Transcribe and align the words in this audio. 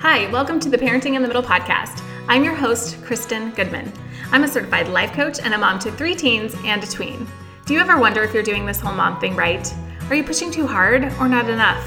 Hi, 0.00 0.30
welcome 0.30 0.58
to 0.60 0.70
the 0.70 0.78
Parenting 0.78 1.14
in 1.14 1.20
the 1.20 1.28
Middle 1.28 1.42
podcast. 1.42 2.02
I'm 2.26 2.42
your 2.42 2.54
host, 2.54 3.04
Kristen 3.04 3.50
Goodman. 3.50 3.92
I'm 4.32 4.44
a 4.44 4.48
certified 4.48 4.88
life 4.88 5.12
coach 5.12 5.40
and 5.40 5.52
a 5.52 5.58
mom 5.58 5.78
to 5.80 5.92
three 5.92 6.14
teens 6.14 6.54
and 6.64 6.82
a 6.82 6.86
tween. 6.86 7.28
Do 7.66 7.74
you 7.74 7.80
ever 7.80 7.98
wonder 7.98 8.22
if 8.22 8.32
you're 8.32 8.42
doing 8.42 8.64
this 8.64 8.80
whole 8.80 8.94
mom 8.94 9.20
thing 9.20 9.36
right? 9.36 9.70
Are 10.08 10.14
you 10.14 10.24
pushing 10.24 10.50
too 10.50 10.66
hard 10.66 11.04
or 11.20 11.28
not 11.28 11.50
enough? 11.50 11.84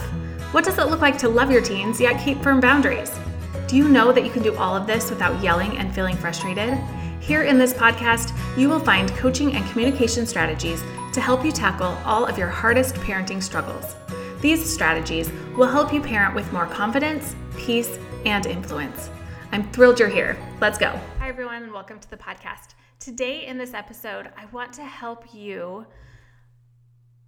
What 0.51 0.63
does 0.63 0.77
it 0.77 0.89
look 0.89 1.01
like 1.01 1.17
to 1.17 1.27
love 1.27 1.49
your 1.49 1.63
teens 1.63 1.99
yet 1.99 2.23
keep 2.23 2.39
firm 2.43 2.59
boundaries? 2.59 3.19
Do 3.67 3.75
you 3.75 3.89
know 3.89 4.11
that 4.11 4.23
you 4.23 4.29
can 4.29 4.43
do 4.43 4.55
all 4.57 4.75
of 4.75 4.85
this 4.85 5.09
without 5.09 5.43
yelling 5.43 5.79
and 5.79 5.91
feeling 5.91 6.15
frustrated? 6.15 6.77
Here 7.19 7.41
in 7.41 7.57
this 7.57 7.73
podcast, 7.73 8.31
you 8.55 8.69
will 8.69 8.79
find 8.79 9.09
coaching 9.13 9.55
and 9.55 9.67
communication 9.71 10.27
strategies 10.27 10.83
to 11.13 11.19
help 11.19 11.43
you 11.43 11.51
tackle 11.51 11.97
all 12.05 12.27
of 12.27 12.37
your 12.37 12.49
hardest 12.49 12.93
parenting 12.93 13.41
struggles. 13.41 13.95
These 14.43 14.69
strategies 14.69 15.31
will 15.55 15.69
help 15.69 15.93
you 15.93 16.01
parent 16.01 16.35
with 16.35 16.51
more 16.51 16.65
confidence, 16.65 17.33
peace, 17.57 17.97
and 18.25 18.45
influence. 18.45 19.09
I'm 19.53 19.71
thrilled 19.71 20.01
you're 20.01 20.09
here. 20.09 20.37
Let's 20.59 20.77
go. 20.77 20.99
Hi, 21.19 21.29
everyone, 21.29 21.63
and 21.63 21.71
welcome 21.71 21.97
to 21.97 22.09
the 22.09 22.17
podcast. 22.17 22.73
Today, 22.99 23.45
in 23.45 23.57
this 23.57 23.73
episode, 23.73 24.31
I 24.35 24.47
want 24.47 24.73
to 24.73 24.83
help 24.83 25.33
you 25.33 25.85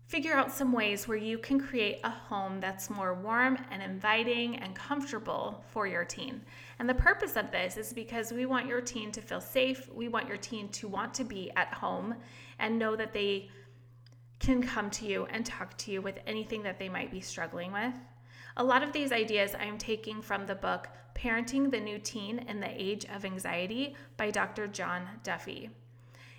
figure 0.08 0.34
out 0.34 0.52
some 0.52 0.74
ways 0.74 1.08
where 1.08 1.18
you 1.18 1.38
can 1.38 1.58
create 1.58 2.02
a 2.04 2.10
home 2.10 2.60
that's 2.60 2.90
more 2.90 3.14
warm 3.14 3.60
and 3.72 3.82
inviting 3.82 4.58
and 4.58 4.76
comfortable 4.76 5.64
for 5.72 5.88
your 5.88 6.04
teen. 6.04 6.42
And 6.80 6.90
the 6.90 6.96
purpose 6.96 7.38
of 7.38 7.50
this 7.50 7.78
is 7.78 7.94
because 7.94 8.34
we 8.34 8.46
want 8.46 8.68
your 8.68 8.82
teen 8.82 9.14
to 9.14 9.22
feel 9.22 9.40
safe. 9.40 9.90
We 9.94 10.10
want 10.10 10.28
your 10.28 10.36
teen 10.36 10.68
to 10.68 10.90
want 10.90 11.14
to 11.14 11.24
be 11.24 11.50
at 11.56 11.74
home 11.74 12.16
and 12.60 12.78
know 12.78 12.98
that 12.98 13.14
they 13.14 13.50
can 14.40 14.62
come 14.62 14.90
to 14.92 15.06
you 15.06 15.26
and 15.26 15.46
talk 15.46 15.78
to 15.78 15.92
you 15.92 16.02
with 16.02 16.20
anything 16.28 16.64
that 16.64 16.80
they 16.80 16.90
might 16.90 17.12
be 17.12 17.22
struggling 17.22 17.72
with. 17.72 17.94
A 18.58 18.64
lot 18.64 18.84
of 18.84 18.94
these 18.94 19.12
ideas 19.12 19.56
I 19.56 19.66
am 19.66 19.78
taking 19.78 20.22
from 20.22 20.46
the 20.46 20.56
book 20.56 20.88
Parenting 21.14 21.72
the 21.72 21.80
New 21.80 21.98
Teen 21.98 22.40
in 22.40 22.60
the 22.60 22.70
Age 22.70 23.06
of 23.14 23.26
Anxiety 23.26 23.96
by 24.18 24.32
Dr. 24.32 24.68
John 24.68 25.08
Duffy. 25.24 25.70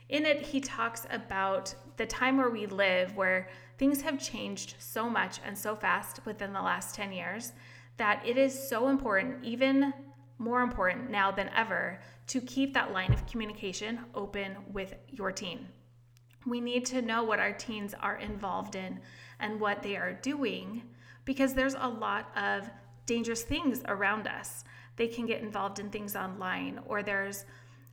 In 0.09 0.25
it, 0.25 0.43
he 0.43 0.61
talks 0.61 1.07
about 1.11 1.75
the 1.97 2.07
time 2.07 2.37
where 2.37 2.51
we 2.51 2.67
live, 2.67 3.17
where 3.17 3.49
things 3.79 4.03
have 4.03 4.19
changed 4.19 4.77
so 4.79 5.11
much 5.11 5.41
and 5.45 5.57
so 5.57 5.75
fast 5.75 6.25
within 6.25 6.53
the 6.53 6.63
last 6.63 6.95
10 6.95 7.13
years, 7.13 7.53
that 7.97 8.23
it 8.25 8.37
is 8.37 8.69
so 8.69 8.89
important, 8.89 9.43
even 9.43 9.93
more 10.39 10.61
important 10.61 11.11
now 11.11 11.31
than 11.31 11.51
ever, 11.57 11.99
to 12.29 12.41
keep 12.41 12.75
that 12.75 12.93
line 12.93 13.13
of 13.13 13.27
communication 13.27 14.01
open 14.15 14.57
with 14.73 14.95
your 15.11 15.33
teen. 15.33 15.67
We 16.47 16.61
need 16.61 16.87
to 16.87 17.03
know 17.03 17.25
what 17.25 17.41
our 17.41 17.53
teens 17.53 17.95
are 18.01 18.17
involved 18.17 18.77
in 18.77 19.01
and 19.41 19.61
what 19.61 19.83
they 19.83 19.97
are 19.97 20.13
doing 20.13 20.83
because 21.25 21.55
there's 21.55 21.75
a 21.75 21.89
lot 21.89 22.31
of 22.37 22.71
dangerous 23.05 23.43
things 23.43 23.83
around 23.87 24.27
us. 24.27 24.65
They 24.97 25.09
can 25.09 25.27
get 25.27 25.43
involved 25.43 25.79
in 25.79 25.91
things 25.91 26.17
online, 26.17 26.81
or 26.87 27.03
there's 27.03 27.45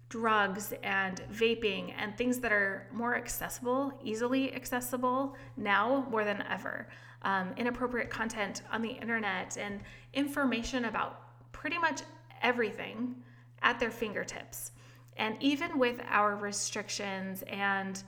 drugs 0.09 0.73
and 0.83 1.21
vaping 1.31 1.93
and 1.97 2.15
things 2.15 2.39
that 2.39 2.51
are 2.51 2.87
more 2.93 3.15
accessible, 3.15 3.91
easily 4.03 4.53
accessible 4.53 5.35
now 5.57 6.07
more 6.09 6.23
than 6.23 6.43
ever. 6.49 6.87
Um, 7.23 7.53
inappropriate 7.57 8.09
content 8.09 8.61
on 8.71 8.81
the 8.81 8.89
internet 8.89 9.57
and 9.57 9.79
information 10.13 10.85
about 10.85 11.51
pretty 11.51 11.77
much 11.77 12.01
everything 12.41 13.15
at 13.61 13.79
their 13.79 13.89
fingertips. 13.89 14.71
And 15.17 15.37
even 15.41 15.79
with 15.79 16.01
our 16.07 16.35
restrictions 16.35 17.43
and 17.43 18.03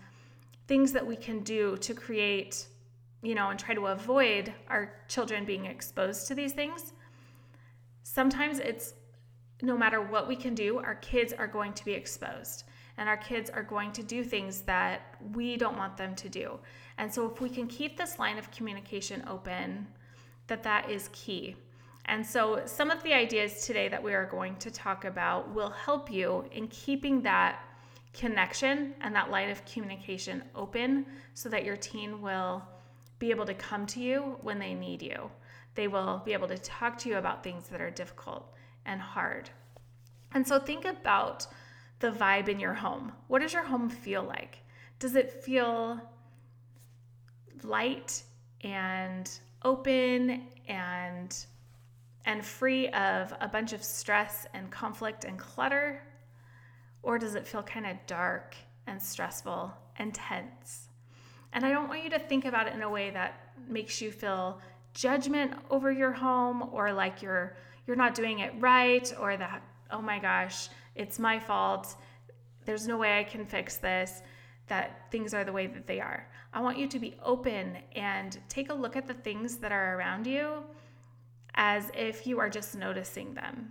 things 0.68 0.92
that 0.92 1.06
we 1.06 1.16
can 1.16 1.40
do 1.42 1.78
to 1.78 1.94
create, 1.94 2.68
you 3.22 3.36
know, 3.36 3.50
and 3.50 3.60
try 3.60 3.74
to 3.74 3.88
avoid 3.88 4.54
our 4.68 4.94
children 5.08 5.46
being 5.46 5.66
exposed 5.66 6.28
to 6.28 6.36
these 6.36 6.54
things, 6.54 6.94
sometimes 8.04 8.60
it's 8.60 8.94
no 9.62 9.78
matter 9.78 10.02
what 10.02 10.28
we 10.28 10.36
can 10.36 10.54
do, 10.54 10.80
our 10.80 10.96
kids 10.96 11.34
are 11.34 11.48
going 11.48 11.74
to 11.74 11.86
be 11.86 11.94
exposed 11.94 12.66
and 12.98 13.10
our 13.10 13.18
kids 13.18 13.50
are 13.50 13.64
going 13.64 13.92
to 13.92 14.04
do 14.04 14.24
things 14.24 14.62
that 14.62 15.16
we 15.34 15.58
don't 15.58 15.78
want 15.78 15.98
them 15.98 16.16
to 16.16 16.30
do. 16.30 16.59
And 16.98 17.14
so 17.14 17.30
if 17.30 17.42
we 17.42 17.50
can 17.50 17.68
keep 17.68 17.98
this 17.98 18.20
line 18.20 18.38
of 18.38 18.52
communication 18.52 19.24
open, 19.28 19.88
that 20.48 20.64
that 20.64 20.90
is 20.90 21.09
key. 21.12 21.56
And 22.06 22.25
so 22.25 22.62
some 22.66 22.92
of 22.92 23.02
the 23.04 23.14
ideas 23.14 23.66
today 23.66 23.88
that 23.90 24.02
we 24.02 24.14
are 24.14 24.25
going 24.25 24.56
to 24.58 24.72
talk 24.72 25.06
about 25.06 25.54
will 25.54 25.72
help 25.72 26.12
you 26.12 26.46
in 26.52 26.68
keeping 26.68 27.22
that 27.24 27.59
connection 28.16 28.96
and 29.02 29.14
that 29.14 29.30
line 29.30 29.50
of 29.50 29.64
communication 29.66 30.44
open 30.56 31.06
so 31.34 31.50
that 31.50 31.66
your 31.66 31.76
teen 31.76 32.22
will 32.22 32.64
be 33.20 33.30
able 33.30 33.46
to 33.46 33.53
come 33.53 33.86
to 33.88 34.00
you 34.00 34.38
when 34.42 34.58
they 34.58 34.74
need 34.74 35.02
you. 35.02 35.30
They 35.76 35.88
will 35.88 36.22
be 36.25 36.34
able 36.34 36.48
to 36.48 36.58
talk 36.58 36.98
to 37.00 37.09
you 37.09 37.18
about 37.18 37.44
things 37.44 37.68
that 37.68 37.81
are 37.81 37.92
difficult 37.92 38.54
and 38.86 39.02
hard. 39.02 39.50
And 40.34 40.48
so 40.48 40.59
think 40.59 40.86
about 40.86 41.46
the 42.00 42.12
vibe 42.12 42.48
in 42.48 42.59
your 42.59 42.74
home. 42.74 43.12
What 43.28 43.42
does 43.42 43.54
your 43.54 43.64
home 43.64 43.90
feel 43.90 44.24
like? 44.24 44.59
Does 45.00 45.16
it 45.16 45.44
feel 45.44 46.00
light 47.64 48.24
and 48.62 49.30
open 49.64 50.48
and 50.68 51.46
and 52.28 52.44
free 52.44 52.88
of 52.90 53.34
a 53.40 53.48
bunch 53.48 53.72
of 53.74 53.84
stress 53.84 54.48
and 54.54 54.72
conflict 54.72 55.25
and 55.25 55.38
clutter? 55.38 56.02
Or 57.06 57.20
does 57.20 57.36
it 57.36 57.46
feel 57.46 57.62
kind 57.62 57.86
of 57.86 57.98
dark 58.08 58.56
and 58.88 59.00
stressful 59.00 59.72
and 59.98 60.12
tense? 60.12 60.90
And 61.54 61.64
I 61.64 61.70
don't 61.70 61.88
want 61.88 62.04
you 62.04 62.10
to 62.10 62.20
think 62.20 62.46
about 62.46 62.68
it 62.68 62.74
in 62.74 62.82
a 62.82 62.90
way 62.90 63.12
that 63.12 63.52
makes 63.70 64.02
you 64.02 64.12
feel 64.12 64.60
judgment 64.96 65.54
over 65.70 65.92
your 65.92 66.12
home 66.12 66.68
or 66.72 66.92
like 66.92 67.22
you're 67.22 67.56
you're 67.86 67.96
not 67.96 68.16
doing 68.16 68.40
it 68.40 68.54
right 68.60 69.14
or 69.20 69.38
that 69.38 69.62
oh 69.92 70.02
my 70.02 70.18
gosh, 70.18 70.70
it's 70.96 71.20
my 71.20 71.38
fault. 71.38 71.96
There's 72.66 72.88
no 72.88 72.98
way 72.98 73.20
I 73.20 73.24
can 73.24 73.46
fix 73.46 73.78
this. 73.78 74.24
That 74.68 75.12
things 75.12 75.36
are 75.36 75.44
the 75.44 75.54
way 75.54 75.68
that 75.68 75.86
they 75.86 76.00
are. 76.00 76.28
I 76.52 76.60
want 76.60 76.80
you 76.80 76.88
to 76.88 76.98
be 76.98 77.16
open 77.24 77.78
and 77.96 78.40
take 78.50 78.72
a 78.72 78.74
look 78.74 78.96
at 78.96 79.06
the 79.06 79.14
things 79.14 79.58
that 79.58 79.72
are 79.72 79.96
around 79.96 80.26
you 80.26 80.64
as 81.54 81.92
if 81.96 82.26
you 82.26 82.40
are 82.40 82.50
just 82.50 82.76
noticing 82.76 83.36
them. 83.36 83.70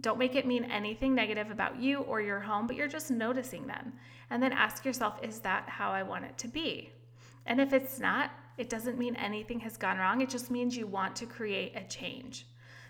Don't 0.00 0.18
make 0.18 0.36
it 0.36 0.46
mean 0.46 0.64
anything 0.64 1.14
negative 1.14 1.50
about 1.50 1.80
you 1.80 2.00
or 2.00 2.20
your 2.20 2.40
home, 2.40 2.66
but 2.66 2.76
you're 2.76 2.88
just 2.88 3.10
noticing 3.10 3.66
them. 3.66 3.92
And 4.30 4.42
then 4.42 4.52
ask 4.52 4.84
yourself, 4.84 5.18
is 5.22 5.40
that 5.40 5.68
how 5.68 5.90
I 5.90 6.02
want 6.02 6.24
it 6.24 6.38
to 6.38 6.48
be? 6.48 6.92
And 7.46 7.60
if 7.60 7.72
it's 7.72 7.98
not, 7.98 8.30
it 8.56 8.68
doesn't 8.68 8.98
mean 8.98 9.16
anything 9.16 9.58
has 9.60 9.76
gone 9.76 9.98
wrong. 9.98 10.20
It 10.20 10.30
just 10.30 10.50
means 10.50 10.76
you 10.76 10.86
want 10.86 11.16
to 11.16 11.26
create 11.26 11.72
a 11.74 11.82
change. 11.84 12.46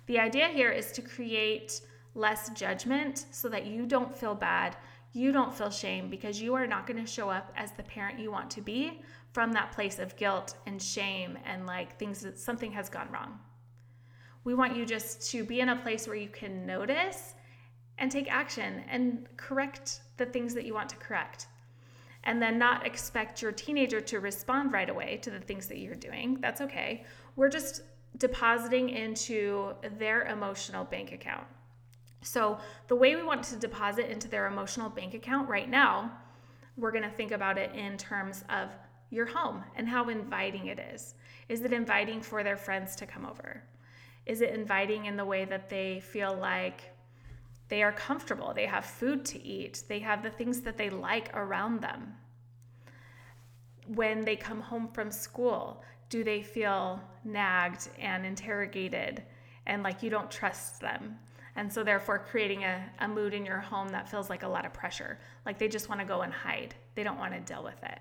The 0.07 0.19
idea 0.19 0.49
here 0.49 0.71
is 0.71 0.93
to 0.93 1.03
create 1.03 1.81
less 2.15 2.51
judgment 2.51 3.27
so 3.31 3.49
that 3.49 3.67
you 3.67 3.87
don't 3.87 4.17
feel 4.17 4.35
bad, 4.35 4.77
you 5.13 5.33
don't 5.33 5.55
feel 5.55 5.71
shame 5.71 6.11
because 6.11 6.41
you 6.41 6.55
are 6.55 6.67
not 6.67 6.87
going 6.87 7.03
to 7.03 7.11
show 7.11 7.31
up 7.31 7.53
as 7.57 7.73
the 7.73 7.83
parent 7.83 8.19
you 8.19 8.31
want 8.31 8.51
to 8.51 8.61
be 8.61 9.01
from 9.33 9.53
that 9.53 9.73
place 9.73 9.99
of 9.99 10.17
guilt 10.17 10.57
and 10.67 10.83
shame 10.83 11.39
and 11.45 11.67
like 11.67 11.99
things 11.99 12.21
that 12.21 12.39
something 12.39 12.73
has 12.73 12.89
gone 12.89 13.09
wrong. 13.13 13.39
We 14.45 14.55
want 14.55 14.77
you 14.77 14.87
just 14.87 15.31
to 15.33 15.45
be 15.45 15.61
in 15.61 15.69
a 15.69 15.77
place 15.77 16.07
where 16.07 16.17
you 16.17 16.29
can 16.29 16.67
notice 16.67 17.35
and 17.99 18.11
take 18.11 18.31
action 18.33 18.83
and 18.89 19.27
correct 19.37 20.01
the 20.17 20.27
things 20.27 20.55
that 20.55 20.65
you 20.65 20.75
want 20.75 20.89
to 20.91 20.97
correct. 20.97 21.47
And 22.25 22.41
then 22.41 22.59
not 22.59 22.87
expect 22.87 23.43
your 23.43 23.53
teenager 23.53 24.01
to 24.01 24.21
respond 24.21 24.73
right 24.73 24.89
away 24.89 25.19
to 25.23 25.31
the 25.31 25.41
things 25.41 25.67
that 25.69 25.79
you're 25.79 25.95
doing. 25.95 26.39
That's 26.41 26.61
okay. 26.61 27.05
We're 27.37 27.49
just 27.49 27.83
depositing 28.19 28.91
into 28.91 29.75
their 29.99 30.27
emotional 30.27 30.85
bank 30.85 31.13
account. 31.13 31.47
So, 32.23 32.59
the 32.89 32.97
way 32.97 33.17
we 33.17 33.23
want 33.23 33.43
to 33.45 33.57
deposit 33.57 34.11
into 34.11 34.29
their 34.29 34.47
emotional 34.47 34.91
bank 34.91 35.15
account 35.15 35.49
right 35.49 35.69
now, 35.69 36.13
we're 36.77 36.91
going 36.91 37.05
to 37.05 37.11
think 37.11 37.31
about 37.31 37.57
it 37.57 37.75
in 37.75 37.97
terms 37.97 38.45
of 38.51 38.69
your 39.11 39.25
home 39.25 39.65
and 39.77 39.89
how 39.89 40.09
inviting 40.09 40.67
it 40.67 40.79
is. 40.79 41.15
Is 41.49 41.63
it 41.63 41.73
inviting 41.73 42.21
for 42.21 42.45
their 42.45 42.59
friends 42.59 42.95
to 42.97 43.07
come 43.07 43.25
over? 43.25 43.63
Is 44.31 44.43
it 44.43 44.55
inviting 44.55 45.07
in 45.07 45.17
the 45.17 45.25
way 45.25 45.45
that 45.45 45.69
they 45.69 45.99
feel 45.99 46.33
like 46.37 46.83
they 47.69 47.83
are 47.83 47.91
comfortable? 47.91 48.53
They 48.55 48.67
have 48.67 48.85
food 48.85 49.25
to 49.25 49.45
eat, 49.45 49.83
they 49.89 49.99
have 49.99 50.23
the 50.23 50.31
things 50.31 50.61
that 50.61 50.79
they 50.79 50.89
like 50.89 51.37
around 51.37 51.81
them. 51.81 52.15
When 53.89 54.25
they 54.25 54.37
come 54.37 54.61
home 54.61 54.87
from 54.93 55.11
school, 55.11 55.83
do 56.11 56.23
they 56.23 56.43
feel 56.43 57.01
nagged 57.25 57.89
and 57.99 58.25
interrogated 58.25 59.25
and 59.67 59.83
like 59.83 60.01
you 60.01 60.11
don't 60.11 60.31
trust 60.31 60.81
them? 60.81 61.19
And 61.57 61.73
so, 61.73 61.83
therefore, 61.83 62.21
creating 62.21 62.63
a, 62.63 62.89
a 63.01 63.09
mood 63.09 63.35
in 63.35 63.45
your 63.45 63.59
home 63.59 63.89
that 63.89 64.09
feels 64.09 64.31
like 64.31 64.45
a 64.45 64.49
lot 64.49 64.65
of 64.65 64.73
pressure, 64.73 65.19
like 65.45 65.59
they 65.59 65.67
just 65.67 65.89
want 65.89 66.01
to 66.01 66.07
go 66.07 66.23
and 66.23 66.33
hide, 66.33 66.77
they 66.95 67.03
don't 67.03 67.19
want 67.19 67.35
to 67.35 67.41
deal 67.41 67.65
with 67.65 67.83
it. 67.83 67.99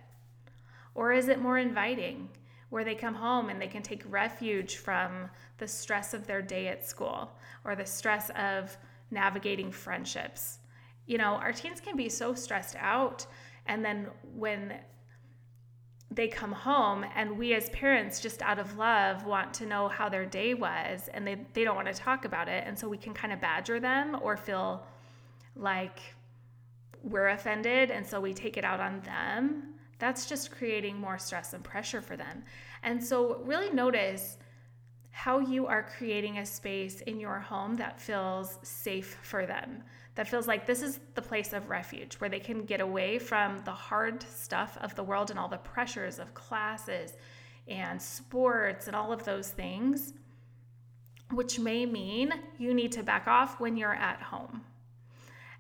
Or 0.94 1.12
is 1.12 1.28
it 1.28 1.42
more 1.42 1.58
inviting? 1.58 2.30
Where 2.70 2.84
they 2.84 2.96
come 2.96 3.16
home 3.16 3.50
and 3.50 3.62
they 3.62 3.68
can 3.68 3.82
take 3.82 4.04
refuge 4.08 4.78
from 4.78 5.30
the 5.58 5.68
stress 5.68 6.14
of 6.14 6.28
their 6.28 6.42
day 6.42 6.68
at 6.68 6.86
school 6.86 7.32
or 7.66 7.76
the 7.76 7.86
stress 7.86 8.30
of 8.32 8.78
navigating 9.12 9.72
friendships. 9.72 10.60
You 11.06 11.18
know, 11.18 11.36
our 11.36 11.52
teens 11.52 11.82
can 11.82 11.96
be 11.96 12.10
so 12.10 12.36
stressed 12.36 12.76
out, 12.80 13.26
and 13.66 13.84
then 13.84 14.08
when 14.36 14.80
they 16.12 16.28
come 16.28 16.52
home 16.52 17.06
and 17.16 17.38
we 17.38 17.54
as 17.54 17.70
parents 17.70 18.20
just 18.20 18.42
out 18.42 18.58
of 18.58 18.78
love 18.78 19.26
want 19.26 19.54
to 19.54 19.66
know 19.66 19.88
how 19.88 20.10
their 20.10 20.26
day 20.26 20.54
was 20.54 21.08
and 21.14 21.26
they, 21.26 21.38
they 21.54 21.64
don't 21.64 21.76
want 21.76 21.88
to 21.88 21.94
talk 21.94 22.26
about 22.26 22.48
it 22.48 22.64
and 22.66 22.78
so 22.78 22.90
we 22.90 22.98
can 22.98 23.14
kind 23.14 23.32
of 23.32 23.40
badger 23.40 23.80
them 23.80 24.18
or 24.24 24.36
feel 24.36 24.84
like 25.56 26.00
we're 27.04 27.30
offended 27.30 27.92
and 27.92 28.06
so 28.06 28.20
we 28.20 28.34
take 28.34 28.58
it 28.58 28.64
out 28.64 28.80
on 28.80 29.00
them 29.02 29.76
that's 30.00 30.26
just 30.26 30.52
creating 30.52 30.98
more 30.98 31.18
stress 31.18 31.54
and 31.54 31.64
pressure 31.64 32.02
for 32.02 32.18
them 32.18 32.44
and 32.84 33.04
so 33.04 33.42
really 33.44 33.72
notice 33.72 34.38
how 35.12 35.40
you 35.40 35.68
are 35.68 35.84
creating 35.98 36.38
a 36.38 36.46
space 36.46 37.02
in 37.02 37.20
your 37.20 37.40
home 37.40 37.76
that 37.76 38.00
feels 38.00 38.58
safe 38.64 39.18
for 39.22 39.46
them 39.46 39.84
that 40.16 40.28
feels 40.28 40.48
like 40.48 40.66
this 40.66 40.82
is 40.82 41.00
the 41.16 41.22
place 41.22 41.54
of 41.54 41.70
refuge 41.70 42.16
where 42.16 42.30
they 42.30 42.42
can 42.42 42.66
get 42.66 42.82
away 42.82 43.20
from 43.20 43.62
the 43.64 43.72
hard 43.72 44.22
stuff 44.24 44.78
of 44.82 44.94
the 44.96 45.04
world 45.04 45.30
and 45.30 45.40
all 45.40 45.48
the 45.48 45.58
pressures 45.58 46.20
of 46.20 46.34
classes 46.34 47.14
and 47.70 48.02
sports 48.02 48.88
and 48.88 48.96
all 48.98 49.14
of 49.14 49.24
those 49.24 49.50
things, 49.50 50.14
which 51.32 51.60
may 51.60 51.86
mean 51.86 52.34
you 52.58 52.74
need 52.74 52.92
to 52.92 53.02
back 53.02 53.28
off 53.28 53.60
when 53.62 53.78
you're 53.78 53.94
at 53.94 54.22
home. 54.22 54.62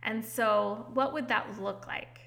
And 0.04 0.26
so, 0.26 0.88
what 0.94 1.14
would 1.14 1.28
that 1.28 1.62
look 1.62 1.88
like? 1.88 2.20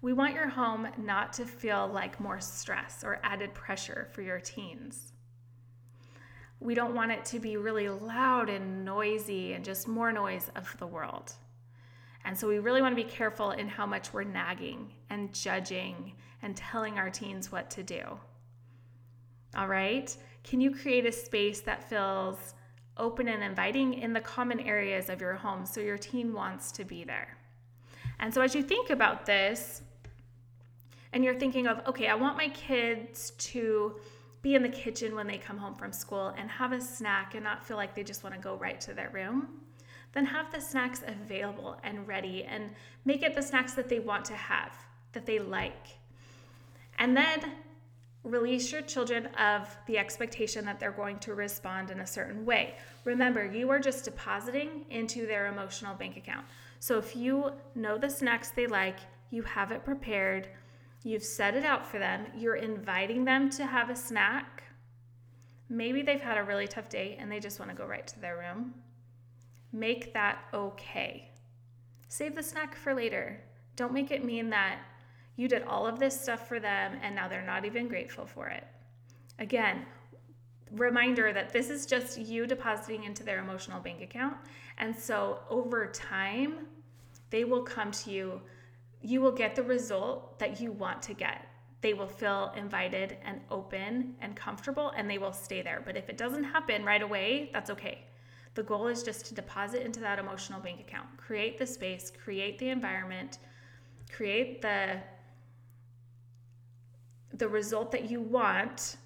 We 0.00 0.12
want 0.12 0.34
your 0.34 0.48
home 0.48 0.86
not 0.96 1.32
to 1.34 1.44
feel 1.44 1.88
like 1.88 2.20
more 2.20 2.40
stress 2.40 3.02
or 3.02 3.18
added 3.24 3.52
pressure 3.52 4.06
for 4.12 4.22
your 4.22 4.38
teens. 4.38 5.12
We 6.60 6.74
don't 6.74 6.94
want 6.94 7.10
it 7.10 7.24
to 7.26 7.40
be 7.40 7.56
really 7.56 7.88
loud 7.88 8.48
and 8.48 8.84
noisy 8.84 9.54
and 9.54 9.64
just 9.64 9.88
more 9.88 10.12
noise 10.12 10.50
of 10.54 10.76
the 10.78 10.86
world. 10.86 11.32
And 12.24 12.36
so 12.36 12.46
we 12.46 12.58
really 12.58 12.82
want 12.82 12.96
to 12.96 13.02
be 13.02 13.08
careful 13.08 13.52
in 13.52 13.66
how 13.68 13.86
much 13.86 14.12
we're 14.12 14.24
nagging 14.24 14.92
and 15.10 15.32
judging 15.32 16.14
and 16.42 16.56
telling 16.56 16.98
our 16.98 17.10
teens 17.10 17.50
what 17.50 17.70
to 17.70 17.82
do. 17.82 18.02
All 19.56 19.66
right? 19.66 20.14
Can 20.44 20.60
you 20.60 20.74
create 20.74 21.06
a 21.06 21.12
space 21.12 21.60
that 21.62 21.88
feels 21.88 22.54
open 22.96 23.28
and 23.28 23.42
inviting 23.42 23.94
in 23.94 24.12
the 24.12 24.20
common 24.20 24.60
areas 24.60 25.08
of 25.08 25.20
your 25.20 25.34
home 25.34 25.64
so 25.66 25.80
your 25.80 25.98
teen 25.98 26.32
wants 26.32 26.70
to 26.72 26.84
be 26.84 27.02
there? 27.02 27.36
And 28.20 28.32
so 28.32 28.42
as 28.42 28.54
you 28.54 28.62
think 28.62 28.90
about 28.90 29.24
this, 29.24 29.82
and 31.12 31.24
you're 31.24 31.38
thinking 31.38 31.66
of, 31.66 31.80
okay, 31.86 32.08
I 32.08 32.14
want 32.14 32.36
my 32.36 32.48
kids 32.50 33.32
to 33.38 33.96
be 34.42 34.54
in 34.54 34.62
the 34.62 34.68
kitchen 34.68 35.14
when 35.14 35.26
they 35.26 35.38
come 35.38 35.58
home 35.58 35.74
from 35.74 35.92
school 35.92 36.34
and 36.36 36.50
have 36.50 36.72
a 36.72 36.80
snack 36.80 37.34
and 37.34 37.42
not 37.42 37.64
feel 37.64 37.76
like 37.76 37.94
they 37.94 38.04
just 38.04 38.22
want 38.22 38.34
to 38.34 38.40
go 38.40 38.56
right 38.56 38.80
to 38.82 38.94
their 38.94 39.10
room 39.10 39.48
then 40.12 40.24
have 40.26 40.50
the 40.52 40.60
snacks 40.60 41.02
available 41.06 41.78
and 41.82 42.06
ready 42.08 42.44
and 42.44 42.70
make 43.04 43.22
it 43.22 43.34
the 43.34 43.42
snacks 43.42 43.74
that 43.74 43.88
they 43.88 43.98
want 43.98 44.24
to 44.26 44.34
have, 44.34 44.72
that 45.12 45.26
they 45.26 45.38
like. 45.38 45.98
And 46.98 47.16
then 47.16 47.52
release 48.24 48.72
your 48.72 48.82
children 48.82 49.26
of 49.38 49.68
the 49.86 49.98
expectation 49.98 50.64
that 50.64 50.80
they're 50.80 50.90
going 50.90 51.18
to 51.20 51.34
respond 51.34 51.90
in 51.90 52.00
a 52.00 52.06
certain 52.06 52.44
way. 52.44 52.74
Remember, 53.04 53.46
you 53.46 53.70
are 53.70 53.78
just 53.78 54.04
depositing 54.04 54.84
into 54.90 55.26
their 55.26 55.46
emotional 55.46 55.94
bank 55.94 56.16
account. 56.16 56.44
So 56.80 56.98
if 56.98 57.14
you 57.14 57.52
know 57.74 57.96
the 57.98 58.10
snacks 58.10 58.50
they 58.50 58.66
like, 58.66 58.98
you 59.30 59.42
have 59.42 59.72
it 59.72 59.84
prepared, 59.84 60.48
you've 61.08 61.24
set 61.24 61.54
it 61.54 61.64
out 61.64 61.86
for 61.86 61.98
them, 61.98 62.26
you're 62.36 62.56
inviting 62.56 63.24
them 63.24 63.48
to 63.48 63.64
have 63.64 63.88
a 63.88 63.96
snack. 63.96 64.64
Maybe 65.70 66.02
they've 66.02 66.20
had 66.20 66.36
a 66.36 66.42
really 66.42 66.66
tough 66.66 66.88
day 66.88 67.16
and 67.18 67.32
they 67.32 67.40
just 67.40 67.58
want 67.58 67.70
to 67.70 67.76
go 67.76 67.86
right 67.86 68.06
to 68.06 68.20
their 68.20 68.36
room. 68.36 68.74
Make 69.72 70.12
that 70.12 70.38
okay. 70.52 71.30
Save 72.08 72.34
the 72.34 72.42
snack 72.42 72.74
for 72.74 72.94
later. 72.94 73.40
Don't 73.74 73.92
make 73.92 74.10
it 74.10 74.24
mean 74.24 74.50
that 74.50 74.80
you 75.36 75.48
did 75.48 75.62
all 75.62 75.86
of 75.86 75.98
this 75.98 76.20
stuff 76.20 76.46
for 76.46 76.60
them 76.60 76.98
and 77.02 77.14
now 77.14 77.26
they're 77.26 77.42
not 77.42 77.64
even 77.64 77.88
grateful 77.88 78.26
for 78.26 78.48
it. 78.48 78.64
Again, 79.38 79.86
reminder 80.72 81.32
that 81.32 81.52
this 81.52 81.70
is 81.70 81.86
just 81.86 82.18
you 82.18 82.46
depositing 82.46 83.04
into 83.04 83.22
their 83.22 83.38
emotional 83.38 83.80
bank 83.80 84.02
account. 84.02 84.36
And 84.76 84.94
so 84.94 85.40
over 85.48 85.86
time, 85.86 86.66
they 87.30 87.44
will 87.44 87.62
come 87.62 87.92
to 87.92 88.10
you. 88.10 88.40
You 89.00 89.20
will 89.20 89.32
get 89.32 89.54
the 89.54 89.62
result 89.62 90.38
that 90.38 90.60
you 90.60 90.72
want 90.72 91.02
to 91.02 91.14
get. 91.14 91.46
They 91.80 91.94
will 91.94 92.08
feel 92.08 92.52
invited 92.56 93.18
and 93.24 93.40
open 93.50 94.16
and 94.20 94.34
comfortable 94.34 94.92
and 94.96 95.08
they 95.08 95.18
will 95.18 95.32
stay 95.32 95.62
there. 95.62 95.80
But 95.84 95.96
if 95.96 96.08
it 96.08 96.18
doesn't 96.18 96.44
happen 96.44 96.84
right 96.84 97.02
away, 97.02 97.50
that's 97.52 97.70
okay. 97.70 98.04
The 98.54 98.64
goal 98.64 98.88
is 98.88 99.04
just 99.04 99.26
to 99.26 99.34
deposit 99.34 99.82
into 99.82 100.00
that 100.00 100.18
emotional 100.18 100.60
bank 100.60 100.80
account, 100.80 101.16
create 101.16 101.58
the 101.58 101.66
space, 101.66 102.10
create 102.24 102.58
the 102.58 102.70
environment, 102.70 103.38
create 104.10 104.62
the 104.62 105.00
the 107.34 107.46
result 107.46 107.92
that 107.92 108.10
you 108.10 108.20
want, 108.20 108.96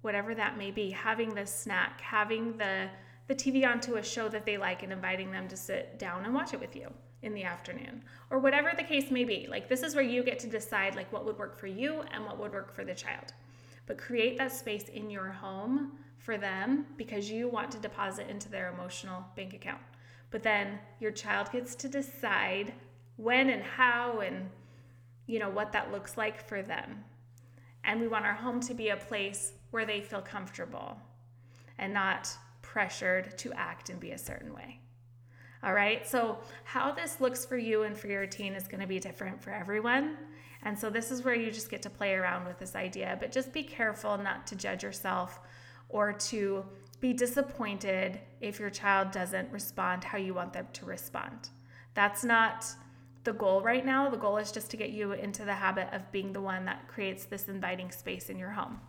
whatever 0.00 0.34
that 0.34 0.56
may 0.56 0.70
be, 0.70 0.90
having 0.90 1.34
the 1.34 1.44
snack, 1.44 2.00
having 2.00 2.56
the 2.56 2.88
the 3.26 3.34
TV 3.34 3.66
onto 3.70 3.96
a 3.96 4.02
show 4.02 4.26
that 4.30 4.46
they 4.46 4.56
like 4.56 4.82
and 4.82 4.90
inviting 4.90 5.30
them 5.30 5.48
to 5.48 5.56
sit 5.56 5.98
down 5.98 6.24
and 6.24 6.32
watch 6.32 6.54
it 6.54 6.60
with 6.60 6.74
you 6.74 6.90
in 7.22 7.34
the 7.34 7.44
afternoon 7.44 8.02
or 8.30 8.38
whatever 8.38 8.72
the 8.76 8.82
case 8.82 9.10
may 9.10 9.24
be. 9.24 9.46
Like 9.48 9.68
this 9.68 9.82
is 9.82 9.94
where 9.94 10.04
you 10.04 10.22
get 10.22 10.38
to 10.40 10.46
decide 10.46 10.94
like 10.94 11.12
what 11.12 11.24
would 11.24 11.38
work 11.38 11.58
for 11.58 11.66
you 11.66 12.02
and 12.12 12.24
what 12.24 12.38
would 12.38 12.52
work 12.52 12.74
for 12.74 12.84
the 12.84 12.94
child. 12.94 13.32
But 13.86 13.98
create 13.98 14.38
that 14.38 14.52
space 14.52 14.88
in 14.88 15.10
your 15.10 15.28
home 15.28 15.92
for 16.18 16.36
them 16.36 16.86
because 16.96 17.30
you 17.30 17.48
want 17.48 17.70
to 17.72 17.78
deposit 17.78 18.28
into 18.28 18.48
their 18.48 18.72
emotional 18.72 19.24
bank 19.34 19.54
account. 19.54 19.80
But 20.30 20.42
then 20.42 20.78
your 21.00 21.10
child 21.10 21.50
gets 21.50 21.74
to 21.76 21.88
decide 21.88 22.72
when 23.16 23.50
and 23.50 23.62
how 23.62 24.20
and 24.20 24.50
you 25.26 25.38
know 25.38 25.50
what 25.50 25.72
that 25.72 25.90
looks 25.90 26.16
like 26.16 26.46
for 26.46 26.62
them. 26.62 27.04
And 27.84 28.00
we 28.00 28.08
want 28.08 28.26
our 28.26 28.34
home 28.34 28.60
to 28.60 28.74
be 28.74 28.90
a 28.90 28.96
place 28.96 29.52
where 29.70 29.86
they 29.86 30.00
feel 30.00 30.20
comfortable 30.20 30.98
and 31.78 31.94
not 31.94 32.28
pressured 32.62 33.38
to 33.38 33.52
act 33.54 33.88
and 33.88 33.98
be 33.98 34.10
a 34.10 34.18
certain 34.18 34.52
way. 34.52 34.80
All 35.62 35.74
right, 35.74 36.06
so 36.06 36.38
how 36.64 36.92
this 36.92 37.20
looks 37.20 37.44
for 37.44 37.56
you 37.56 37.82
and 37.82 37.98
for 37.98 38.06
your 38.06 38.26
teen 38.26 38.54
is 38.54 38.68
going 38.68 38.80
to 38.80 38.86
be 38.86 39.00
different 39.00 39.42
for 39.42 39.50
everyone. 39.50 40.16
And 40.62 40.78
so 40.78 40.88
this 40.90 41.10
is 41.10 41.24
where 41.24 41.34
you 41.34 41.50
just 41.50 41.70
get 41.70 41.82
to 41.82 41.90
play 41.90 42.14
around 42.14 42.46
with 42.46 42.58
this 42.58 42.76
idea, 42.76 43.16
but 43.20 43.32
just 43.32 43.52
be 43.52 43.62
careful 43.62 44.16
not 44.18 44.46
to 44.48 44.56
judge 44.56 44.82
yourself 44.82 45.40
or 45.88 46.12
to 46.12 46.64
be 47.00 47.12
disappointed 47.12 48.20
if 48.40 48.58
your 48.60 48.70
child 48.70 49.10
doesn't 49.10 49.50
respond 49.52 50.04
how 50.04 50.18
you 50.18 50.34
want 50.34 50.52
them 50.52 50.66
to 50.72 50.84
respond. 50.84 51.50
That's 51.94 52.24
not 52.24 52.66
the 53.24 53.32
goal 53.32 53.60
right 53.60 53.84
now. 53.84 54.08
The 54.10 54.16
goal 54.16 54.36
is 54.36 54.52
just 54.52 54.70
to 54.70 54.76
get 54.76 54.90
you 54.90 55.12
into 55.12 55.44
the 55.44 55.54
habit 55.54 55.88
of 55.92 56.10
being 56.12 56.32
the 56.32 56.40
one 56.40 56.64
that 56.66 56.88
creates 56.88 57.24
this 57.24 57.48
inviting 57.48 57.90
space 57.90 58.30
in 58.30 58.38
your 58.38 58.50
home. 58.50 58.80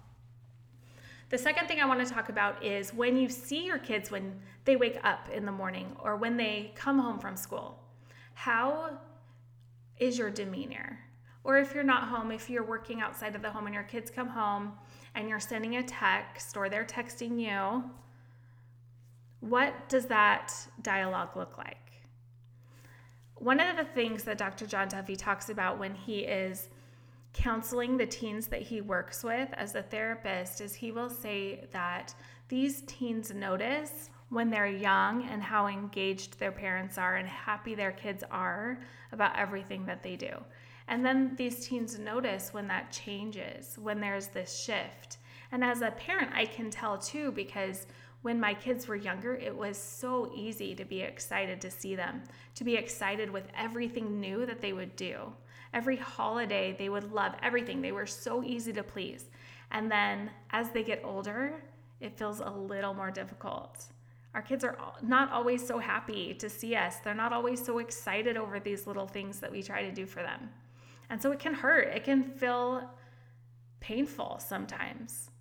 The 1.30 1.38
second 1.38 1.68
thing 1.68 1.80
I 1.80 1.86
want 1.86 2.06
to 2.06 2.12
talk 2.12 2.30
about 2.30 2.64
is 2.64 2.92
when 2.92 3.16
you 3.16 3.30
see 3.30 3.64
your 3.64 3.78
kids 3.78 4.10
when 4.10 4.40
they 4.66 4.76
wake 4.76 5.00
up 5.04 5.30
in 5.30 5.46
the 5.46 5.52
morning 5.52 5.96
or 6.04 6.16
when 6.16 6.38
they 6.38 6.72
come 6.76 6.98
home 6.98 7.20
from 7.20 7.36
school. 7.36 7.80
How 8.34 8.98
is 10.00 10.18
your 10.18 10.32
demeanor? 10.32 11.00
Or 11.44 11.58
if 11.58 11.76
you're 11.76 11.84
not 11.84 12.08
home, 12.08 12.32
if 12.32 12.50
you're 12.50 12.64
working 12.64 13.00
outside 13.00 13.36
of 13.36 13.44
the 13.44 13.52
home 13.52 13.68
and 13.68 13.76
your 13.76 13.84
kids 13.84 14.10
come 14.10 14.28
home 14.28 14.74
and 15.14 15.30
you're 15.30 15.40
sending 15.40 15.78
a 15.78 15.84
text 15.84 16.58
or 16.58 16.68
they're 16.68 16.84
texting 16.84 17.40
you, 17.40 17.84
what 19.40 19.88
does 19.88 20.08
that 20.08 20.52
dialogue 20.82 21.38
look 21.38 21.58
like? 21.58 21.78
One 23.36 23.60
of 23.60 23.78
the 23.78 23.86
things 23.86 24.24
that 24.24 24.38
Dr. 24.38 24.66
John 24.66 24.90
Duffy 24.90 25.16
talks 25.16 25.50
about 25.50 25.80
when 25.80 25.94
he 25.94 26.20
is 26.20 26.70
counseling 27.34 27.98
the 27.98 28.06
teens 28.06 28.48
that 28.48 28.62
he 28.62 28.82
works 28.82 29.24
with 29.24 29.50
as 29.54 29.76
a 29.76 29.84
therapist 29.84 30.62
is 30.62 30.74
he 30.74 30.92
will 30.92 31.10
say 31.10 31.66
that 31.72 32.14
these 32.48 32.82
teens 32.88 33.32
notice 33.34 34.10
when 34.30 34.50
they're 34.50 34.68
young 34.68 35.28
and 35.30 35.42
how 35.42 35.68
engaged 35.68 36.40
their 36.40 36.52
parents 36.52 36.98
are 36.98 37.16
and 37.16 37.28
happy 37.28 37.76
their 37.76 37.92
kids 37.92 38.24
are 38.32 38.80
about 39.12 39.38
everything 39.38 39.86
that 39.86 40.04
they 40.04 40.16
do. 40.16 40.32
And 40.88 41.06
then 41.06 41.36
these 41.36 41.68
teens 41.68 42.00
notice 42.00 42.52
when 42.52 42.68
that 42.68 42.92
changes, 42.92 43.78
when 43.78 44.00
there's 44.00 44.28
this 44.28 44.60
shift. 44.60 45.18
And 45.52 45.64
as 45.64 45.82
a 45.82 45.92
parent, 45.92 46.32
I 46.34 46.46
can 46.46 46.70
tell 46.70 46.98
too 46.98 47.32
because 47.32 47.86
when 48.22 48.40
my 48.40 48.54
kids 48.54 48.88
were 48.88 48.96
younger, 48.96 49.36
it 49.36 49.56
was 49.56 49.78
so 49.78 50.32
easy 50.36 50.76
to 50.76 50.84
be 50.84 51.02
excited 51.02 51.62
to 51.62 51.72
see 51.72 51.96
them, 51.96 52.24
to 52.56 52.64
be 52.64 52.76
excited 52.76 53.30
with 53.30 53.48
everything 53.58 54.20
new 54.20 54.46
that 54.46 54.62
they 54.62 54.74
would 54.74 54.96
do. 54.96 55.32
Every 55.74 55.98
holiday, 55.98 56.76
they 56.78 56.90
would 56.90 57.12
love 57.12 57.34
everything. 57.42 57.82
They 57.82 57.92
were 57.92 58.08
so 58.08 58.44
easy 58.44 58.74
to 58.74 58.84
please. 58.84 59.26
And 59.72 59.92
then 59.92 60.32
as 60.52 60.72
they 60.72 60.84
get 60.84 61.02
older, 61.04 61.62
it 62.00 62.18
feels 62.18 62.40
a 62.40 62.50
little 62.50 62.94
more 62.94 63.12
difficult. 63.12 63.86
Our 64.34 64.42
kids 64.42 64.64
are 64.64 64.78
not 65.02 65.32
always 65.32 65.66
so 65.66 65.80
happy 65.80 66.34
to 66.36 66.50
see 66.50 66.76
us. 66.76 66.98
They're 66.98 67.14
not 67.14 67.34
always 67.34 67.64
so 67.64 67.80
excited 67.80 68.38
over 68.38 68.60
these 68.60 68.88
little 68.88 69.08
things 69.08 69.40
that 69.40 69.52
we 69.52 69.64
try 69.64 69.84
to 69.84 69.92
do 69.92 70.06
for 70.06 70.22
them. 70.22 70.50
And 71.10 71.22
so 71.22 71.32
it 71.32 71.40
can 71.40 71.54
hurt, 71.54 71.88
it 71.88 72.04
can 72.04 72.24
feel 72.24 72.90
painful 73.80 74.40
sometimes. 74.40 75.32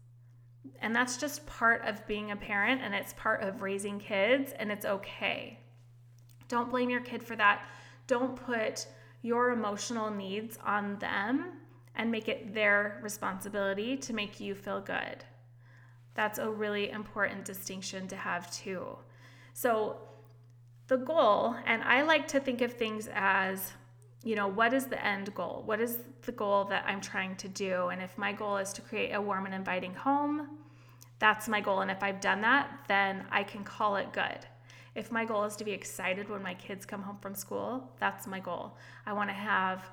And 0.80 0.94
that's 0.94 1.16
just 1.16 1.47
part 1.47 1.85
of 1.85 2.06
being 2.06 2.30
a 2.30 2.37
parent 2.37 2.80
and 2.82 2.94
it's 2.94 3.12
part 3.14 3.42
of 3.42 3.62
raising 3.62 3.99
kids, 3.99 4.52
and 4.58 4.70
it's 4.70 4.87
okay. 4.87 5.58
Don't 6.49 6.70
blame 6.70 6.88
your 6.88 7.00
kid 7.00 7.23
for 7.23 7.37
that. 7.37 7.66
Don't 8.06 8.37
put 8.37 8.87
your 9.22 9.50
emotional 9.50 10.10
needs 10.10 10.58
on 10.64 10.98
them 10.98 11.52
and 11.94 12.10
make 12.10 12.28
it 12.28 12.54
their 12.54 13.00
responsibility 13.02 13.96
to 13.96 14.12
make 14.12 14.38
you 14.40 14.54
feel 14.54 14.80
good. 14.80 15.25
That's 16.14 16.38
a 16.38 16.48
really 16.48 16.90
important 16.90 17.44
distinction 17.44 18.08
to 18.08 18.16
have 18.16 18.50
too. 18.52 18.96
So, 19.52 19.98
the 20.87 20.96
goal, 20.96 21.54
and 21.66 21.82
I 21.82 22.02
like 22.02 22.26
to 22.28 22.40
think 22.40 22.62
of 22.62 22.72
things 22.72 23.08
as, 23.12 23.72
you 24.25 24.34
know, 24.34 24.48
what 24.48 24.72
is 24.72 24.87
the 24.87 25.04
end 25.04 25.34
goal? 25.34 25.62
What 25.66 25.80
is 25.80 25.98
the 26.22 26.32
goal 26.32 26.64
that 26.66 26.84
I'm 26.87 27.00
trying 27.00 27.37
to 27.37 27.48
do? 27.48 27.88
And 27.88 28.00
if 28.00 28.16
my 28.16 28.32
goal 28.32 28.56
is 28.56 28.72
to 28.72 28.80
create 28.80 29.12
a 29.12 29.20
warm 29.20 29.44
and 29.44 29.54
inviting 29.54 29.94
home, 29.94 30.58
that's 31.18 31.46
my 31.46 31.60
goal. 31.60 31.80
And 31.80 31.90
if 31.90 32.02
I've 32.02 32.20
done 32.20 32.40
that, 32.40 32.84
then 32.88 33.26
I 33.30 33.42
can 33.42 33.64
call 33.64 33.96
it 33.96 34.12
good. 34.12 34.46
If 34.99 35.12
my 35.12 35.25
goal 35.25 35.45
is 35.45 35.55
to 35.57 35.64
be 35.64 35.71
excited 35.71 36.28
when 36.28 36.43
my 36.43 36.55
kids 36.55 36.85
come 36.85 37.02
home 37.02 37.19
from 37.21 37.37
school, 37.37 37.88
that's 38.00 38.26
my 38.26 38.40
goal. 38.40 38.76
I 39.07 39.12
want 39.12 39.31
to 39.31 39.35
have 39.35 39.85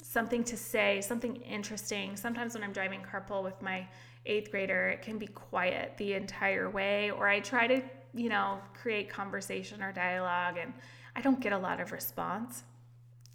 something 0.00 0.44
to 0.44 0.56
say, 0.56 1.00
something 1.00 1.34
interesting. 1.42 2.16
Sometimes 2.16 2.54
when 2.54 2.62
I'm 2.62 2.72
driving 2.72 3.00
carpool 3.02 3.42
with 3.42 3.60
my 3.60 3.84
eighth 4.24 4.52
grader, 4.52 4.90
it 4.90 5.02
can 5.02 5.18
be 5.18 5.26
quiet 5.26 5.94
the 5.98 6.12
entire 6.12 6.70
way, 6.70 7.10
or 7.10 7.26
I 7.26 7.40
try 7.40 7.66
to, 7.66 7.82
you 8.14 8.28
know, 8.28 8.60
create 8.80 9.10
conversation 9.10 9.82
or 9.82 9.90
dialogue, 9.90 10.56
and 10.56 10.72
I 11.16 11.20
don't 11.20 11.40
get 11.40 11.52
a 11.52 11.58
lot 11.58 11.80
of 11.80 11.90
response. 11.90 12.62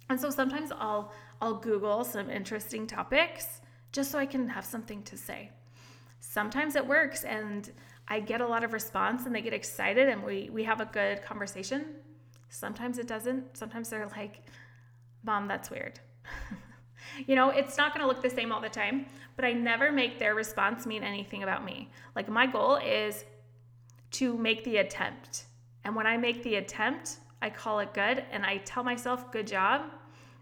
And 0.08 0.18
so 0.18 0.30
sometimes 0.30 0.72
I'll 0.72 1.12
I'll 1.42 1.60
Google 1.60 2.02
some 2.02 2.30
interesting 2.30 2.86
topics 2.86 3.60
just 3.92 4.10
so 4.10 4.18
I 4.18 4.24
can 4.24 4.48
have 4.48 4.64
something 4.64 5.02
to 5.02 5.18
say. 5.18 5.50
Sometimes 6.20 6.76
it 6.76 6.86
works 6.86 7.24
and 7.24 7.70
I 8.08 8.20
get 8.20 8.40
a 8.40 8.46
lot 8.46 8.64
of 8.64 8.72
response 8.72 9.26
and 9.26 9.34
they 9.34 9.40
get 9.40 9.52
excited 9.52 10.08
and 10.08 10.22
we 10.22 10.50
we 10.52 10.64
have 10.64 10.80
a 10.80 10.86
good 10.86 11.22
conversation. 11.22 11.86
Sometimes 12.48 12.98
it 12.98 13.06
doesn't. 13.06 13.56
Sometimes 13.56 13.88
they're 13.88 14.08
like, 14.08 14.42
"Mom, 15.22 15.48
that's 15.48 15.70
weird." 15.70 16.00
you 17.26 17.34
know, 17.34 17.50
it's 17.50 17.76
not 17.76 17.94
going 17.94 18.02
to 18.02 18.06
look 18.06 18.22
the 18.22 18.30
same 18.30 18.52
all 18.52 18.60
the 18.60 18.68
time, 18.68 19.06
but 19.36 19.44
I 19.44 19.52
never 19.52 19.90
make 19.92 20.18
their 20.18 20.34
response 20.34 20.86
mean 20.86 21.02
anything 21.02 21.42
about 21.42 21.64
me. 21.64 21.90
Like 22.14 22.28
my 22.28 22.46
goal 22.46 22.76
is 22.76 23.24
to 24.12 24.36
make 24.36 24.64
the 24.64 24.78
attempt. 24.78 25.44
And 25.84 25.96
when 25.96 26.06
I 26.06 26.16
make 26.16 26.42
the 26.42 26.56
attempt, 26.56 27.18
I 27.40 27.50
call 27.50 27.80
it 27.80 27.92
good 27.92 28.24
and 28.30 28.44
I 28.44 28.58
tell 28.58 28.84
myself, 28.84 29.32
good 29.32 29.46
job, 29.46 29.82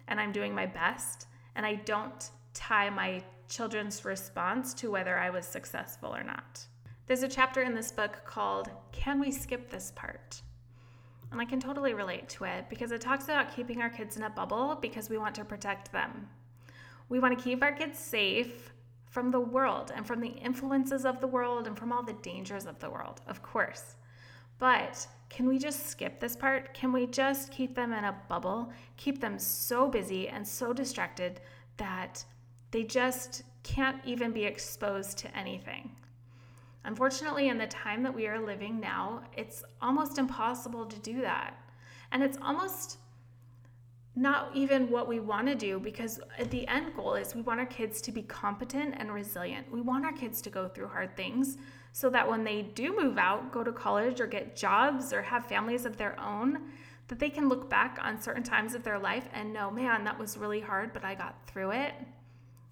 and 0.09 0.21
I'm 0.21 0.33
doing 0.33 0.55
my 0.55 0.67
best. 0.67 1.27
And 1.57 1.65
I 1.65 1.75
don't 1.75 2.31
tie 2.53 2.91
my 2.91 3.23
children's 3.49 4.05
response 4.05 4.75
to 4.75 4.91
whether 4.91 5.19
I 5.19 5.31
was 5.31 5.47
successful 5.47 6.15
or 6.15 6.23
not. 6.23 6.65
There's 7.11 7.25
a 7.25 7.29
chapter 7.29 7.63
in 7.63 7.75
this 7.75 7.91
book 7.91 8.23
called 8.25 8.71
Can 8.93 9.19
We 9.19 9.33
Skip 9.33 9.69
This 9.69 9.91
Part? 9.97 10.43
And 11.33 11.41
I 11.41 11.45
can 11.45 11.59
totally 11.59 11.93
relate 11.93 12.29
to 12.29 12.45
it 12.45 12.67
because 12.71 12.93
it 12.93 13.01
talks 13.01 13.25
about 13.25 13.53
keeping 13.53 13.83
our 13.83 13.91
kids 13.91 14.17
in 14.17 14.23
a 14.23 14.31
bubble 14.31 14.79
because 14.81 15.11
we 15.11 15.19
want 15.19 15.35
to 15.35 15.45
protect 15.45 15.91
them. 15.91 16.29
We 17.09 17.19
want 17.19 17.37
to 17.37 17.43
keep 17.43 17.65
our 17.65 17.73
kids 17.73 17.99
safe 17.99 18.73
from 19.07 19.33
the 19.33 19.41
world 19.41 19.91
and 19.93 20.07
from 20.07 20.21
the 20.21 20.29
influences 20.29 21.05
of 21.05 21.21
the 21.21 21.27
world 21.27 21.67
and 21.67 21.77
from 21.77 21.91
all 21.91 22.05
the 22.05 22.13
dangers 22.13 22.65
of 22.65 22.79
the 22.79 22.89
world, 22.89 23.23
of 23.27 23.43
course. 23.43 23.97
But 24.61 25.05
can 25.31 25.49
we 25.49 25.59
just 25.59 25.89
skip 25.89 26.21
this 26.21 26.37
part? 26.37 26.75
Can 26.75 26.93
we 26.93 27.09
just 27.09 27.51
keep 27.51 27.75
them 27.75 27.93
in 27.93 28.05
a 28.05 28.17
bubble, 28.29 28.71
keep 28.97 29.21
them 29.21 29.37
so 29.37 29.89
busy 29.89 30.29
and 30.29 30.47
so 30.47 30.73
distracted 30.73 31.41
that 31.77 32.25
they 32.71 32.85
just 32.85 33.43
can't 33.65 34.01
even 34.05 34.31
be 34.31 34.45
exposed 34.45 35.19
to 35.19 35.37
anything? 35.37 35.91
Unfortunately, 36.85 37.49
in 37.49 37.59
the 37.59 37.67
time 37.67 38.03
that 38.03 38.15
we 38.15 38.27
are 38.27 38.39
living 38.39 38.81
now, 38.81 39.23
it's 39.37 39.63
almost 39.83 40.19
impossible 40.19 40.87
to 40.87 40.99
do 41.01 41.21
that. 41.21 41.55
And 42.13 42.23
it's 42.23 42.39
almost 42.43 42.99
not 44.17 44.51
even 44.55 44.91
what 44.91 45.07
we 45.07 45.21
want 45.21 45.47
to 45.47 45.55
do 45.55 45.79
because 45.79 46.21
the 46.51 46.67
end 46.69 46.95
goal 46.97 47.15
is 47.15 47.35
we 47.35 47.43
want 47.43 47.61
our 47.61 47.67
kids 47.67 48.01
to 48.03 48.13
be 48.13 48.23
competent 48.23 48.95
and 48.99 49.13
resilient. 49.13 49.71
We 49.71 49.81
want 49.81 50.05
our 50.05 50.13
kids 50.13 50.41
to 50.43 50.51
go 50.51 50.69
through 50.69 50.89
hard 50.89 51.17
things 51.17 51.59
so 51.93 52.11
that 52.11 52.29
when 52.29 52.45
they 52.45 52.63
do 52.63 52.97
move 52.99 53.19
out, 53.19 53.53
go 53.53 53.63
to 53.63 53.73
college 53.73 54.21
or 54.21 54.27
get 54.27 54.57
jobs 54.57 55.13
or 55.13 55.23
have 55.23 55.47
families 55.47 55.85
of 55.85 55.97
their 55.97 56.19
own, 56.19 56.71
that 57.09 57.19
they 57.19 57.31
can 57.31 57.49
look 57.49 57.69
back 57.69 57.99
on 58.03 58.21
certain 58.21 58.43
times 58.43 58.75
of 58.75 58.83
their 58.83 58.99
life 58.99 59.29
and 59.33 59.53
know, 59.53 59.71
man, 59.71 60.05
that 60.05 60.19
was 60.19 60.37
really 60.37 60.61
hard, 60.61 60.93
but 60.93 61.05
I 61.05 61.15
got 61.15 61.35
through 61.47 61.73
it 61.73 61.95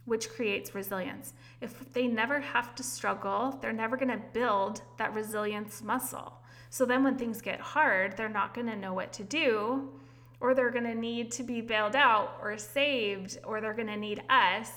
which 0.09 0.31
creates 0.31 0.75
resilience. 0.75 1.35
If 1.61 1.93
they 1.93 2.07
never 2.07 2.41
have 2.41 2.75
to 2.77 2.83
struggle, 2.83 3.59
they're 3.61 3.73
never 3.73 3.97
going 3.97 4.11
to 4.11 4.23
build 4.33 4.83
that 4.97 5.15
resilience 5.15 5.83
muscle. 5.83 6.33
So 6.71 6.85
then 6.85 7.05
when 7.05 7.17
things 7.17 7.41
get 7.41 7.61
hard, 7.61 8.17
they're 8.17 8.29
not 8.29 8.55
going 8.55 8.67
to 8.67 8.77
know 8.77 8.95
what 8.95 9.13
to 9.15 9.25
do, 9.25 9.91
or 10.41 10.55
they're 10.55 10.71
going 10.71 10.85
to 10.85 10.95
need 10.95 11.31
to 11.33 11.43
be 11.43 11.61
bailed 11.61 11.97
out 11.97 12.39
or 12.43 12.57
saved, 12.59 13.39
or 13.45 13.61
they're 13.61 13.75
going 13.75 13.89
to 13.89 13.97
need 13.97 14.23
us. 14.31 14.71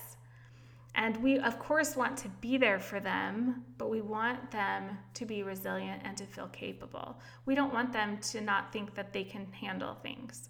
And 0.95 1.15
we, 1.17 1.39
of 1.39 1.57
course, 1.57 1.95
want 1.95 2.17
to 2.17 2.29
be 2.41 2.57
there 2.57 2.79
for 2.79 2.99
them, 2.99 3.63
but 3.77 3.89
we 3.89 4.01
want 4.01 4.51
them 4.51 4.97
to 5.13 5.25
be 5.25 5.43
resilient 5.43 6.01
and 6.03 6.17
to 6.17 6.25
feel 6.25 6.47
capable. 6.47 7.17
We 7.45 7.55
don't 7.55 7.73
want 7.73 7.93
them 7.93 8.17
to 8.31 8.41
not 8.41 8.73
think 8.73 8.93
that 8.95 9.13
they 9.13 9.23
can 9.23 9.47
handle 9.53 9.95
things. 9.95 10.49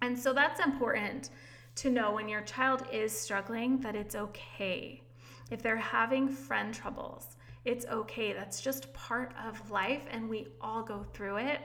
And 0.00 0.18
so 0.18 0.32
that's 0.32 0.60
important 0.60 1.30
to 1.76 1.90
know 1.90 2.12
when 2.12 2.28
your 2.28 2.42
child 2.42 2.84
is 2.92 3.18
struggling 3.18 3.80
that 3.80 3.96
it's 3.96 4.14
okay. 4.14 5.02
If 5.50 5.62
they're 5.62 5.76
having 5.76 6.28
friend 6.28 6.72
troubles, 6.74 7.36
it's 7.64 7.86
okay. 7.86 8.32
That's 8.32 8.60
just 8.60 8.92
part 8.92 9.32
of 9.46 9.70
life, 9.70 10.02
and 10.10 10.28
we 10.28 10.48
all 10.60 10.82
go 10.82 11.04
through 11.12 11.36
it. 11.36 11.60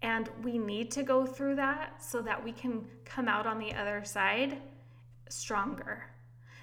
And 0.00 0.28
we 0.42 0.58
need 0.58 0.90
to 0.92 1.02
go 1.02 1.24
through 1.24 1.56
that 1.56 2.02
so 2.02 2.22
that 2.22 2.42
we 2.42 2.52
can 2.52 2.84
come 3.04 3.28
out 3.28 3.46
on 3.46 3.58
the 3.58 3.72
other 3.72 4.02
side 4.04 4.58
stronger. 5.28 6.04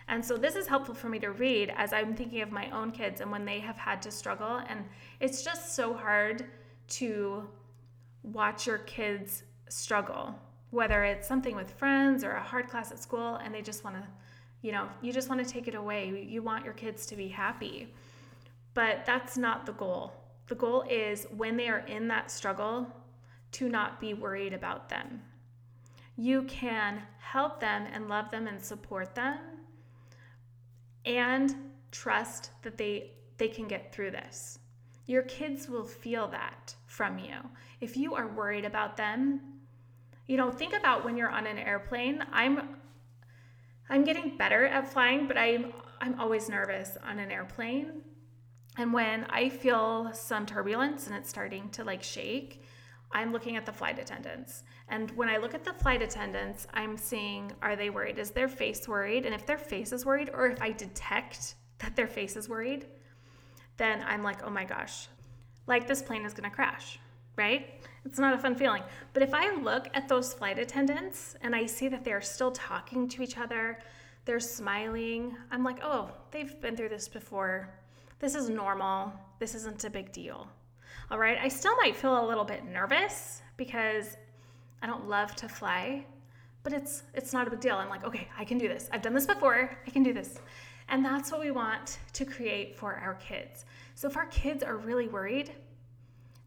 And 0.09 0.25
so 0.25 0.35
this 0.35 0.55
is 0.55 0.67
helpful 0.67 0.95
for 0.95 1.07
me 1.07 1.19
to 1.19 1.31
read 1.31 1.71
as 1.77 1.93
I'm 1.93 2.15
thinking 2.15 2.41
of 2.41 2.51
my 2.51 2.69
own 2.71 2.91
kids 2.91 3.21
and 3.21 3.31
when 3.31 3.45
they 3.45 3.59
have 3.59 3.77
had 3.77 4.01
to 4.01 4.11
struggle. 4.11 4.61
And 4.67 4.83
it's 5.19 5.43
just 5.43 5.75
so 5.75 5.93
hard 5.93 6.45
to 6.89 7.47
watch 8.23 8.65
your 8.67 8.79
kids 8.79 9.43
struggle 9.69 10.35
whether 10.71 11.03
it's 11.03 11.27
something 11.27 11.55
with 11.55 11.71
friends 11.71 12.23
or 12.23 12.31
a 12.31 12.41
hard 12.41 12.67
class 12.67 12.91
at 12.91 12.99
school 12.99 13.35
and 13.35 13.53
they 13.53 13.61
just 13.61 13.83
want 13.83 13.95
to 13.95 14.03
you 14.61 14.71
know 14.71 14.87
you 15.01 15.13
just 15.13 15.29
want 15.29 15.45
to 15.45 15.51
take 15.51 15.67
it 15.67 15.75
away. 15.75 16.27
You 16.27 16.41
want 16.41 16.65
your 16.65 16.73
kids 16.73 17.05
to 17.07 17.15
be 17.15 17.27
happy. 17.27 17.93
But 18.73 19.05
that's 19.05 19.37
not 19.37 19.65
the 19.65 19.73
goal. 19.73 20.13
The 20.47 20.55
goal 20.55 20.83
is 20.89 21.27
when 21.35 21.57
they 21.57 21.69
are 21.69 21.79
in 21.79 22.07
that 22.09 22.31
struggle 22.31 22.87
to 23.53 23.69
not 23.69 23.99
be 23.99 24.13
worried 24.13 24.53
about 24.53 24.89
them. 24.89 25.21
You 26.17 26.43
can 26.43 27.01
help 27.19 27.59
them 27.59 27.87
and 27.91 28.09
love 28.09 28.29
them 28.31 28.47
and 28.47 28.61
support 28.61 29.15
them 29.15 29.37
and 31.05 31.55
trust 31.91 32.51
that 32.61 32.77
they 32.77 33.11
they 33.37 33.47
can 33.47 33.67
get 33.67 33.93
through 33.93 34.11
this. 34.11 34.59
Your 35.05 35.23
kids 35.23 35.67
will 35.69 35.85
feel 35.85 36.27
that 36.27 36.75
from 36.85 37.17
you. 37.17 37.37
If 37.79 37.95
you 37.95 38.13
are 38.15 38.27
worried 38.27 38.65
about 38.65 38.97
them 38.97 39.41
you 40.29 40.37
know, 40.37 40.51
think 40.51 40.73
about 40.73 41.03
when 41.03 41.17
you're 41.17 41.31
on 41.31 41.47
an 41.47 41.57
airplane. 41.57 42.23
I'm 42.31 42.75
I'm 43.89 44.03
getting 44.03 44.37
better 44.37 44.67
at 44.67 44.93
flying, 44.93 45.27
but 45.27 45.39
I'm 45.39 45.73
I'm 45.99 46.19
always 46.19 46.47
nervous 46.47 46.97
on 47.03 47.17
an 47.17 47.31
airplane. 47.31 48.03
And 48.77 48.93
when 48.93 49.25
I 49.31 49.49
feel 49.49 50.11
some 50.13 50.45
turbulence 50.45 51.07
and 51.07 51.15
it's 51.15 51.29
starting 51.29 51.69
to 51.71 51.83
like 51.83 52.03
shake, 52.03 52.63
I'm 53.11 53.33
looking 53.33 53.55
at 53.55 53.65
the 53.65 53.73
flight 53.73 53.97
attendants. 53.97 54.61
And 54.87 55.09
when 55.17 55.29
I 55.29 55.37
look 55.37 55.55
at 55.55 55.63
the 55.63 55.73
flight 55.73 56.03
attendants, 56.03 56.67
I'm 56.75 56.95
seeing 56.95 57.51
are 57.63 57.75
they 57.75 57.89
worried? 57.89 58.19
Is 58.19 58.29
their 58.29 58.47
face 58.47 58.87
worried? 58.87 59.25
And 59.25 59.33
if 59.33 59.47
their 59.47 59.57
face 59.57 59.91
is 59.91 60.05
worried, 60.05 60.29
or 60.31 60.45
if 60.45 60.61
I 60.61 60.73
detect 60.73 61.55
that 61.79 61.95
their 61.95 62.07
face 62.07 62.35
is 62.35 62.47
worried, 62.47 62.85
then 63.77 64.03
I'm 64.07 64.21
like, 64.21 64.43
oh 64.43 64.51
my 64.51 64.63
gosh, 64.63 65.07
like 65.65 65.87
this 65.87 66.03
plane 66.03 66.23
is 66.23 66.35
gonna 66.35 66.51
crash 66.51 66.99
right? 67.39 67.81
It's 68.05 68.19
not 68.19 68.33
a 68.33 68.37
fun 68.37 68.53
feeling. 68.53 68.83
But 69.13 69.23
if 69.23 69.33
I 69.33 69.55
look 69.55 69.87
at 69.93 70.07
those 70.07 70.33
flight 70.33 70.59
attendants 70.59 71.35
and 71.41 71.55
I 71.55 71.65
see 71.65 71.87
that 71.87 72.03
they're 72.03 72.21
still 72.21 72.51
talking 72.51 73.07
to 73.09 73.23
each 73.23 73.37
other, 73.37 73.79
they're 74.25 74.39
smiling, 74.39 75.35
I'm 75.49 75.63
like, 75.63 75.79
oh, 75.81 76.11
they've 76.31 76.59
been 76.61 76.75
through 76.75 76.89
this 76.89 77.07
before. 77.07 77.69
This 78.19 78.35
is 78.35 78.49
normal. 78.49 79.13
This 79.39 79.55
isn't 79.55 79.83
a 79.85 79.89
big 79.89 80.11
deal. 80.11 80.47
All 81.09 81.17
right, 81.17 81.37
I 81.41 81.47
still 81.47 81.75
might 81.77 81.95
feel 81.95 82.23
a 82.23 82.27
little 82.27 82.43
bit 82.43 82.65
nervous 82.65 83.41
because 83.57 84.17
I 84.81 84.87
don't 84.87 85.07
love 85.07 85.35
to 85.37 85.49
fly, 85.49 86.05
but 86.63 86.73
it's 86.73 87.03
it's 87.13 87.33
not 87.33 87.47
a 87.47 87.49
big 87.49 87.61
deal. 87.61 87.75
I'm 87.75 87.89
like, 87.89 88.03
okay, 88.03 88.27
I 88.37 88.43
can 88.45 88.57
do 88.57 88.67
this. 88.67 88.89
I've 88.91 89.01
done 89.01 89.13
this 89.13 89.25
before. 89.25 89.71
I 89.87 89.89
can 89.89 90.03
do 90.03 90.13
this. 90.13 90.39
And 90.89 91.03
that's 91.03 91.31
what 91.31 91.39
we 91.39 91.51
want 91.51 91.99
to 92.13 92.25
create 92.25 92.75
for 92.75 92.93
our 92.95 93.15
kids. 93.15 93.65
So 93.95 94.07
if 94.07 94.17
our 94.17 94.25
kids 94.27 94.63
are 94.63 94.77
really 94.77 95.07
worried, 95.07 95.51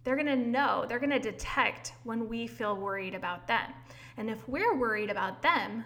they're 0.04 0.16
going 0.16 0.26
to 0.26 0.37
know, 0.37 0.85
they're 0.88 0.99
going 0.99 1.11
to 1.11 1.18
detect 1.18 1.92
when 2.04 2.28
we 2.28 2.47
feel 2.47 2.76
worried 2.76 3.14
about 3.14 3.47
them. 3.47 3.73
And 4.16 4.28
if 4.28 4.49
we're 4.49 4.76
worried 4.76 5.11
about 5.11 5.42
them, 5.42 5.85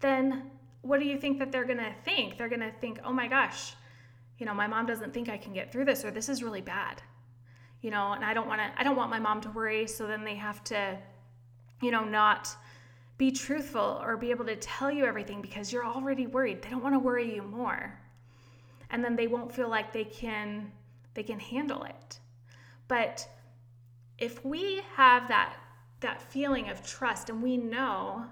then 0.00 0.50
what 0.82 1.00
do 1.00 1.06
you 1.06 1.18
think 1.18 1.38
that 1.38 1.50
they're 1.50 1.64
going 1.64 1.78
to 1.78 1.94
think? 2.04 2.38
They're 2.38 2.48
going 2.48 2.60
to 2.60 2.72
think, 2.80 3.00
oh 3.04 3.12
my 3.12 3.26
gosh, 3.26 3.74
you 4.38 4.46
know, 4.46 4.54
my 4.54 4.66
mom 4.66 4.86
doesn't 4.86 5.12
think 5.12 5.28
I 5.28 5.36
can 5.36 5.52
get 5.52 5.72
through 5.72 5.84
this, 5.84 6.04
or 6.04 6.10
this 6.10 6.28
is 6.28 6.42
really 6.42 6.60
bad. 6.60 7.02
You 7.82 7.90
know, 7.90 8.12
and 8.12 8.24
I 8.24 8.34
don't 8.34 8.48
want 8.48 8.60
to, 8.60 8.80
I 8.80 8.84
don't 8.84 8.96
want 8.96 9.10
my 9.10 9.18
mom 9.18 9.40
to 9.42 9.50
worry. 9.50 9.86
So 9.86 10.06
then 10.06 10.24
they 10.24 10.36
have 10.36 10.62
to, 10.64 10.98
you 11.82 11.90
know, 11.90 12.04
not 12.04 12.48
be 13.18 13.32
truthful 13.32 14.00
or 14.02 14.16
be 14.16 14.30
able 14.30 14.44
to 14.46 14.56
tell 14.56 14.90
you 14.90 15.04
everything 15.04 15.42
because 15.42 15.72
you're 15.72 15.84
already 15.84 16.26
worried. 16.26 16.62
They 16.62 16.70
don't 16.70 16.82
want 16.82 16.94
to 16.94 17.00
worry 17.00 17.34
you 17.34 17.42
more. 17.42 17.98
And 18.90 19.04
then 19.04 19.16
they 19.16 19.26
won't 19.26 19.52
feel 19.52 19.68
like 19.68 19.92
they 19.92 20.04
can 20.04 20.72
they 21.14 21.22
can 21.24 21.40
handle 21.40 21.82
it. 21.82 22.20
But 22.86 23.28
if 24.18 24.44
we 24.44 24.82
have 24.96 25.28
that 25.28 25.56
that 26.00 26.22
feeling 26.22 26.68
of 26.68 26.86
trust 26.86 27.28
and 27.28 27.42
we 27.42 27.56
know 27.56 28.24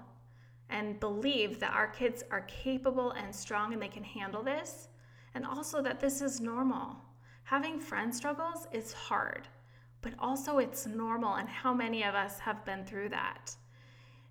and 0.69 0.99
believe 0.99 1.59
that 1.59 1.73
our 1.73 1.87
kids 1.87 2.23
are 2.31 2.41
capable 2.41 3.11
and 3.11 3.33
strong 3.33 3.73
and 3.73 3.81
they 3.81 3.87
can 3.87 4.03
handle 4.03 4.41
this, 4.41 4.87
and 5.33 5.45
also 5.45 5.81
that 5.81 5.99
this 5.99 6.21
is 6.21 6.39
normal. 6.39 6.95
Having 7.43 7.79
friend 7.79 8.13
struggles 8.13 8.67
is 8.71 8.93
hard, 8.93 9.47
but 10.01 10.13
also 10.19 10.59
it's 10.59 10.85
normal, 10.85 11.35
and 11.35 11.47
how 11.47 11.73
many 11.73 12.03
of 12.03 12.15
us 12.15 12.39
have 12.39 12.63
been 12.65 12.85
through 12.85 13.09
that? 13.09 13.55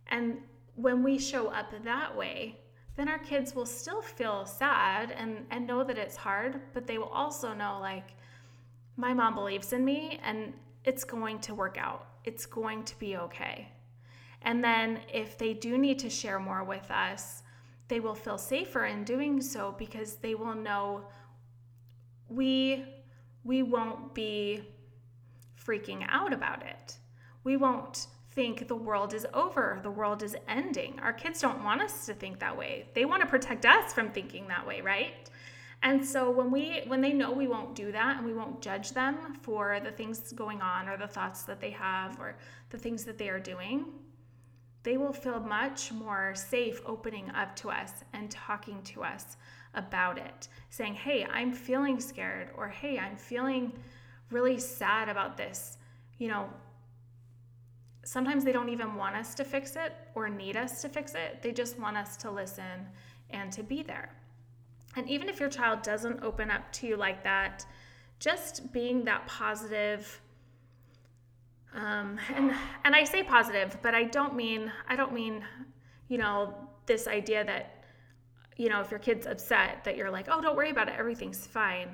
And 0.08 0.38
when 0.74 1.02
we 1.02 1.18
show 1.18 1.48
up 1.48 1.72
that 1.84 2.16
way, 2.16 2.58
then 2.96 3.08
our 3.08 3.18
kids 3.18 3.54
will 3.54 3.66
still 3.66 4.00
feel 4.00 4.46
sad 4.46 5.10
and, 5.10 5.46
and 5.50 5.66
know 5.66 5.84
that 5.84 5.98
it's 5.98 6.16
hard, 6.16 6.60
but 6.72 6.86
they 6.86 6.98
will 6.98 7.08
also 7.08 7.52
know, 7.54 7.78
like, 7.80 8.14
my 8.96 9.12
mom 9.12 9.34
believes 9.34 9.72
in 9.74 9.84
me 9.84 10.18
and 10.22 10.54
it's 10.86 11.04
going 11.04 11.40
to 11.40 11.54
work 11.54 11.76
out. 11.78 12.06
It's 12.24 12.46
going 12.46 12.84
to 12.84 12.98
be 12.98 13.16
okay. 13.16 13.68
And 14.42 14.62
then 14.62 15.00
if 15.12 15.36
they 15.36 15.52
do 15.52 15.76
need 15.76 15.98
to 15.98 16.08
share 16.08 16.38
more 16.38 16.64
with 16.64 16.90
us, 16.90 17.42
they 17.88 18.00
will 18.00 18.14
feel 18.14 18.38
safer 18.38 18.86
in 18.86 19.04
doing 19.04 19.40
so 19.40 19.74
because 19.76 20.14
they 20.16 20.34
will 20.34 20.54
know 20.54 21.04
we 22.28 22.84
we 23.44 23.62
won't 23.62 24.12
be 24.12 24.62
freaking 25.64 26.04
out 26.08 26.32
about 26.32 26.64
it. 26.66 26.96
We 27.44 27.56
won't 27.56 28.08
think 28.32 28.66
the 28.66 28.76
world 28.76 29.14
is 29.14 29.26
over, 29.32 29.78
the 29.82 29.90
world 29.90 30.22
is 30.22 30.36
ending. 30.48 30.98
Our 31.00 31.12
kids 31.12 31.40
don't 31.40 31.62
want 31.62 31.80
us 31.80 32.06
to 32.06 32.14
think 32.14 32.40
that 32.40 32.56
way. 32.56 32.88
They 32.94 33.04
want 33.04 33.22
to 33.22 33.28
protect 33.28 33.64
us 33.64 33.92
from 33.92 34.10
thinking 34.10 34.48
that 34.48 34.66
way, 34.66 34.80
right? 34.80 35.25
And 35.82 36.04
so 36.04 36.30
when 36.30 36.50
we 36.50 36.82
when 36.86 37.00
they 37.00 37.12
know 37.12 37.30
we 37.30 37.46
won't 37.46 37.74
do 37.74 37.92
that 37.92 38.16
and 38.16 38.26
we 38.26 38.32
won't 38.32 38.60
judge 38.60 38.90
them 38.90 39.34
for 39.42 39.78
the 39.80 39.92
things 39.92 40.32
going 40.32 40.60
on 40.60 40.88
or 40.88 40.96
the 40.96 41.06
thoughts 41.06 41.42
that 41.42 41.60
they 41.60 41.70
have 41.70 42.18
or 42.18 42.36
the 42.70 42.78
things 42.78 43.04
that 43.04 43.18
they 43.18 43.28
are 43.28 43.38
doing, 43.38 43.86
they 44.82 44.96
will 44.96 45.12
feel 45.12 45.38
much 45.40 45.92
more 45.92 46.34
safe 46.34 46.80
opening 46.86 47.30
up 47.30 47.54
to 47.56 47.70
us 47.70 47.92
and 48.12 48.30
talking 48.30 48.82
to 48.82 49.04
us 49.04 49.36
about 49.74 50.18
it, 50.18 50.48
saying, 50.70 50.94
"Hey, 50.94 51.24
I'm 51.24 51.52
feeling 51.52 52.00
scared," 52.00 52.50
or 52.56 52.68
"Hey, 52.68 52.98
I'm 52.98 53.16
feeling 53.16 53.72
really 54.30 54.58
sad 54.58 55.08
about 55.08 55.36
this." 55.36 55.78
You 56.18 56.28
know, 56.28 56.50
sometimes 58.04 58.44
they 58.44 58.52
don't 58.52 58.70
even 58.70 58.94
want 58.94 59.16
us 59.16 59.34
to 59.34 59.44
fix 59.44 59.76
it 59.76 59.92
or 60.14 60.28
need 60.28 60.56
us 60.56 60.80
to 60.82 60.88
fix 60.88 61.14
it. 61.14 61.42
They 61.42 61.52
just 61.52 61.78
want 61.78 61.96
us 61.96 62.16
to 62.18 62.30
listen 62.30 62.88
and 63.30 63.52
to 63.52 63.62
be 63.62 63.82
there. 63.82 64.10
And 64.96 65.08
even 65.08 65.28
if 65.28 65.38
your 65.38 65.50
child 65.50 65.82
doesn't 65.82 66.22
open 66.22 66.50
up 66.50 66.72
to 66.72 66.86
you 66.86 66.96
like 66.96 67.22
that, 67.22 67.64
just 68.18 68.72
being 68.72 69.04
that 69.04 69.26
positive 69.26 70.20
um, 71.76 72.18
and 72.34 72.54
and 72.84 72.94
I 72.96 73.04
say 73.04 73.22
positive, 73.22 73.76
but 73.82 73.94
I 73.94 74.04
don't 74.04 74.34
mean 74.34 74.72
I 74.88 74.96
don't 74.96 75.12
mean 75.12 75.44
you 76.08 76.18
know 76.18 76.54
this 76.86 77.06
idea 77.06 77.44
that 77.44 77.84
you 78.56 78.68
know 78.70 78.80
if 78.80 78.90
your 78.90 79.00
kid's 79.00 79.26
upset 79.26 79.84
that 79.84 79.96
you're 79.96 80.10
like 80.10 80.26
oh 80.30 80.40
don't 80.40 80.56
worry 80.56 80.70
about 80.70 80.88
it 80.88 80.94
everything's 80.98 81.46
fine. 81.46 81.88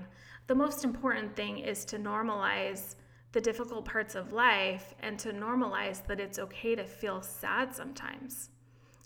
The 0.47 0.55
most 0.55 0.85
important 0.85 1.35
thing 1.35 1.59
is 1.59 1.85
to 1.87 1.99
normalize 1.99 2.95
the 3.33 3.41
difficult 3.41 3.85
parts 3.85 4.15
of 4.15 4.33
life 4.33 4.95
and 5.01 5.19
to 5.21 5.33
normalize 5.33 6.07
that 6.07 6.21
it's 6.21 6.39
okay 6.39 6.75
to 6.75 6.85
feel 6.85 7.23
sad 7.23 7.75
sometimes. 7.75 8.51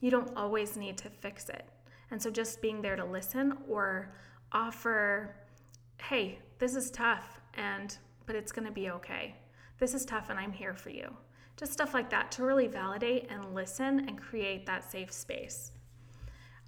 You 0.01 0.11
don't 0.11 0.37
always 0.37 0.77
need 0.77 0.99
to 0.99 1.09
fix 1.09 1.49
it. 1.49 1.65
And 2.11 2.21
so 2.21 2.31
just 2.31 2.63
being 2.63 2.83
there 2.83 2.97
to 2.97 3.05
listen 3.05 3.59
or 3.69 4.15
offer, 4.53 5.35
hey, 6.01 6.39
this 6.59 6.75
is 6.75 6.91
tough 6.91 7.41
and 7.55 7.97
but 8.27 8.35
it's 8.37 8.53
going 8.53 8.67
to 8.67 8.73
be 8.73 8.91
okay. 8.91 9.37
This 9.79 9.95
is 9.95 10.05
tough 10.05 10.31
and 10.31 10.39
I'm 10.39 10.53
here 10.53 10.75
for 10.75 10.91
you. 10.91 11.15
Just 11.57 11.73
stuff 11.73 11.95
like 11.95 12.11
that 12.11 12.31
to 12.33 12.45
really 12.45 12.67
validate 12.67 13.29
and 13.31 13.55
listen 13.55 14.09
and 14.09 14.21
create 14.21 14.67
that 14.67 14.91
safe 14.91 15.13
space. 15.13 15.73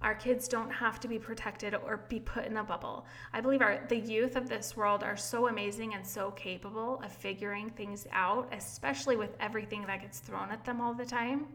Our 0.01 0.15
kids 0.15 0.47
don't 0.47 0.71
have 0.71 0.99
to 1.01 1.09
be 1.09 1.19
protected 1.19 1.75
or 1.75 2.05
be 2.07 2.21
put 2.21 2.45
in 2.45 2.55
a 2.57 2.63
bubble. 2.63 3.05
I 3.33 3.41
believe 3.41 3.61
our 3.61 3.85
the 3.89 3.97
youth 3.97 4.37
of 4.37 4.47
this 4.47 4.77
world 4.77 5.03
are 5.03 5.17
so 5.17 5.49
amazing 5.49 5.93
and 5.93 6.07
so 6.07 6.31
capable 6.31 7.01
of 7.03 7.11
figuring 7.11 7.69
things 7.69 8.07
out, 8.13 8.47
especially 8.53 9.17
with 9.17 9.35
everything 9.41 9.85
that 9.87 10.01
gets 10.01 10.19
thrown 10.19 10.51
at 10.51 10.63
them 10.63 10.79
all 10.79 10.93
the 10.93 11.05
time. 11.05 11.47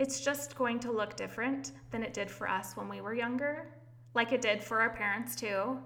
It's 0.00 0.18
just 0.18 0.56
going 0.56 0.80
to 0.80 0.90
look 0.90 1.14
different 1.14 1.72
than 1.90 2.02
it 2.02 2.14
did 2.14 2.30
for 2.30 2.48
us 2.48 2.74
when 2.74 2.88
we 2.88 3.02
were 3.02 3.12
younger, 3.12 3.66
like 4.14 4.32
it 4.32 4.40
did 4.40 4.64
for 4.64 4.80
our 4.80 4.88
parents 4.88 5.36
too. 5.36 5.76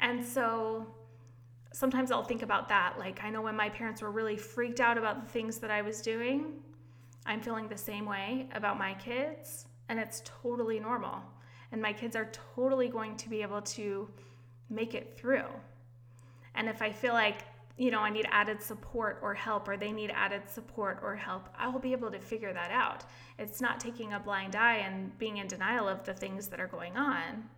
And 0.00 0.24
so 0.24 0.86
sometimes 1.70 2.10
I'll 2.10 2.24
think 2.24 2.40
about 2.40 2.70
that. 2.70 2.94
Like, 2.98 3.22
I 3.22 3.28
know 3.28 3.42
when 3.42 3.54
my 3.54 3.68
parents 3.68 4.00
were 4.00 4.10
really 4.10 4.38
freaked 4.38 4.80
out 4.80 4.96
about 4.96 5.22
the 5.22 5.30
things 5.30 5.58
that 5.58 5.70
I 5.70 5.82
was 5.82 6.00
doing, 6.00 6.54
I'm 7.26 7.42
feeling 7.42 7.68
the 7.68 7.76
same 7.76 8.06
way 8.06 8.48
about 8.54 8.78
my 8.78 8.94
kids, 8.94 9.66
and 9.90 9.98
it's 9.98 10.22
totally 10.24 10.80
normal. 10.80 11.20
And 11.70 11.82
my 11.82 11.92
kids 11.92 12.16
are 12.16 12.30
totally 12.54 12.88
going 12.88 13.14
to 13.18 13.28
be 13.28 13.42
able 13.42 13.60
to 13.60 14.08
make 14.70 14.94
it 14.94 15.18
through. 15.18 15.48
And 16.54 16.66
if 16.66 16.80
I 16.80 16.90
feel 16.90 17.12
like 17.12 17.42
you 17.76 17.90
know, 17.90 18.00
I 18.00 18.10
need 18.10 18.26
added 18.30 18.62
support 18.62 19.18
or 19.20 19.34
help, 19.34 19.68
or 19.68 19.76
they 19.76 19.90
need 19.90 20.12
added 20.14 20.48
support 20.48 21.00
or 21.02 21.16
help, 21.16 21.48
I 21.58 21.68
will 21.68 21.80
be 21.80 21.92
able 21.92 22.10
to 22.10 22.20
figure 22.20 22.52
that 22.52 22.70
out. 22.70 23.04
It's 23.38 23.60
not 23.60 23.80
taking 23.80 24.12
a 24.12 24.20
blind 24.20 24.54
eye 24.54 24.76
and 24.76 25.16
being 25.18 25.38
in 25.38 25.48
denial 25.48 25.88
of 25.88 26.04
the 26.04 26.14
things 26.14 26.46
that 26.48 26.60
are 26.60 26.68
going 26.68 26.96
on. 26.96 27.48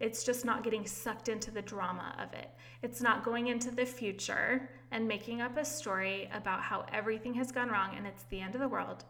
It's 0.00 0.24
just 0.24 0.44
not 0.44 0.62
getting 0.62 0.86
sucked 0.86 1.28
into 1.28 1.50
the 1.50 1.62
drama 1.62 2.14
of 2.18 2.32
it. 2.34 2.50
It's 2.82 3.00
not 3.00 3.24
going 3.24 3.48
into 3.48 3.70
the 3.70 3.86
future 3.86 4.68
and 4.90 5.08
making 5.08 5.40
up 5.40 5.56
a 5.56 5.64
story 5.64 6.30
about 6.34 6.62
how 6.62 6.86
everything 6.92 7.34
has 7.34 7.52
gone 7.52 7.68
wrong 7.68 7.94
and 7.96 8.06
it's 8.06 8.24
the 8.24 8.40
end 8.40 8.54
of 8.54 8.60
the 8.60 8.68
world, 8.68 9.04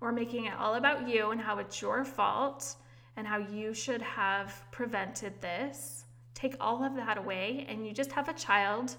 or 0.00 0.12
making 0.12 0.46
it 0.46 0.54
all 0.58 0.74
about 0.74 1.08
you 1.08 1.30
and 1.30 1.40
how 1.40 1.58
it's 1.58 1.80
your 1.82 2.04
fault 2.04 2.76
and 3.16 3.26
how 3.26 3.38
you 3.38 3.74
should 3.74 4.00
have 4.00 4.62
prevented 4.70 5.40
this. 5.40 6.04
Take 6.34 6.54
all 6.60 6.84
of 6.84 6.94
that 6.94 7.18
away, 7.18 7.66
and 7.68 7.84
you 7.84 7.92
just 7.92 8.12
have 8.12 8.28
a 8.28 8.34
child 8.34 8.94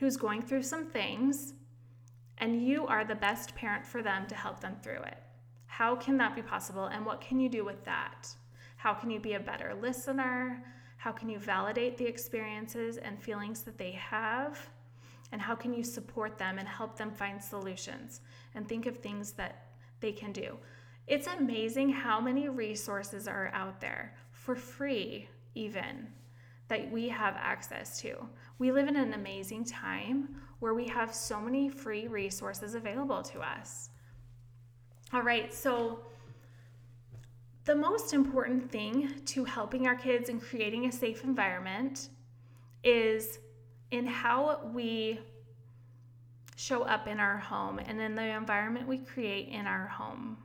who's 0.00 0.16
going 0.16 0.42
through 0.42 0.62
some 0.62 0.86
things, 0.86 1.52
and 2.38 2.66
you 2.66 2.86
are 2.86 3.04
the 3.04 3.14
best 3.14 3.54
parent 3.54 3.86
for 3.86 4.02
them 4.02 4.26
to 4.26 4.34
help 4.34 4.58
them 4.58 4.74
through 4.82 5.02
it. 5.02 5.18
How 5.66 5.94
can 5.94 6.16
that 6.16 6.34
be 6.34 6.40
possible, 6.40 6.86
and 6.86 7.04
what 7.04 7.20
can 7.20 7.38
you 7.38 7.50
do 7.50 7.64
with 7.66 7.84
that? 7.84 8.26
How 8.76 8.94
can 8.94 9.10
you 9.10 9.20
be 9.20 9.34
a 9.34 9.40
better 9.40 9.74
listener? 9.78 10.64
How 10.96 11.12
can 11.12 11.28
you 11.28 11.38
validate 11.38 11.98
the 11.98 12.06
experiences 12.06 12.96
and 12.96 13.22
feelings 13.22 13.60
that 13.62 13.76
they 13.76 13.92
have? 13.92 14.70
And 15.32 15.40
how 15.40 15.54
can 15.54 15.74
you 15.74 15.84
support 15.84 16.38
them 16.38 16.58
and 16.58 16.66
help 16.66 16.96
them 16.96 17.10
find 17.10 17.40
solutions 17.42 18.22
and 18.54 18.66
think 18.66 18.86
of 18.86 18.96
things 18.96 19.32
that 19.32 19.66
they 20.00 20.12
can 20.12 20.32
do? 20.32 20.56
It's 21.06 21.26
amazing 21.26 21.90
how 21.90 22.20
many 22.20 22.48
resources 22.48 23.28
are 23.28 23.50
out 23.52 23.80
there 23.80 24.14
for 24.32 24.56
free, 24.56 25.28
even 25.54 26.08
that 26.70 26.90
we 26.90 27.08
have 27.08 27.34
access 27.36 28.00
to. 28.00 28.14
We 28.58 28.70
live 28.70 28.86
in 28.86 28.94
an 28.94 29.12
amazing 29.12 29.64
time 29.64 30.36
where 30.60 30.72
we 30.72 30.86
have 30.86 31.12
so 31.12 31.40
many 31.40 31.68
free 31.68 32.06
resources 32.06 32.76
available 32.76 33.22
to 33.24 33.40
us. 33.40 33.90
All 35.12 35.22
right, 35.22 35.52
so 35.52 35.98
the 37.64 37.74
most 37.74 38.14
important 38.14 38.70
thing 38.70 39.10
to 39.26 39.44
helping 39.44 39.88
our 39.88 39.96
kids 39.96 40.28
and 40.28 40.40
creating 40.40 40.86
a 40.86 40.92
safe 40.92 41.24
environment 41.24 42.10
is 42.84 43.40
in 43.90 44.06
how 44.06 44.60
we 44.72 45.18
show 46.54 46.82
up 46.82 47.08
in 47.08 47.18
our 47.18 47.36
home 47.36 47.80
and 47.80 48.00
in 48.00 48.14
the 48.14 48.36
environment 48.36 48.86
we 48.86 48.98
create 48.98 49.48
in 49.48 49.66
our 49.66 49.88
home. 49.88 50.38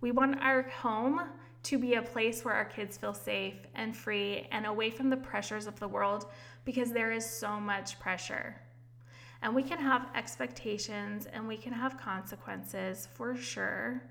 We 0.00 0.12
want 0.12 0.40
our 0.40 0.62
home 0.62 1.22
to 1.64 1.78
be 1.78 1.94
a 1.94 2.02
place 2.02 2.44
where 2.44 2.54
our 2.54 2.64
kids 2.64 2.96
feel 2.96 3.14
safe 3.14 3.66
and 3.74 3.96
free 3.96 4.48
and 4.50 4.66
away 4.66 4.90
from 4.90 5.10
the 5.10 5.16
pressures 5.16 5.66
of 5.66 5.78
the 5.78 5.88
world 5.88 6.26
because 6.64 6.92
there 6.92 7.12
is 7.12 7.24
so 7.24 7.60
much 7.60 7.98
pressure. 8.00 8.56
And 9.42 9.54
we 9.54 9.62
can 9.62 9.78
have 9.78 10.08
expectations 10.14 11.26
and 11.32 11.46
we 11.46 11.56
can 11.56 11.72
have 11.72 11.98
consequences 11.98 13.08
for 13.14 13.36
sure. 13.36 14.02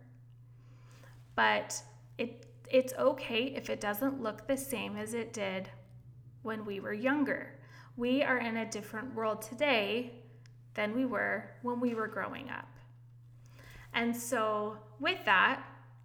But 1.35 1.81
it 2.17 2.47
it's 2.69 2.93
okay 2.93 3.53
if 3.55 3.69
it 3.69 3.81
doesn't 3.81 4.21
look 4.21 4.47
the 4.47 4.55
same 4.55 4.95
as 4.95 5.13
it 5.13 5.33
did 5.33 5.69
when 6.41 6.65
we 6.65 6.79
were 6.79 6.93
younger. 6.93 7.59
We 7.97 8.23
are 8.23 8.37
in 8.37 8.57
a 8.57 8.69
different 8.69 9.13
world 9.13 9.41
today 9.41 10.13
than 10.73 10.95
we 10.95 11.05
were 11.05 11.51
when 11.63 11.81
we 11.81 11.93
were 11.93 12.07
growing 12.07 12.49
up. 12.49 12.69
And 13.93 14.15
so, 14.15 14.77
with 15.01 15.23
that, 15.25 15.61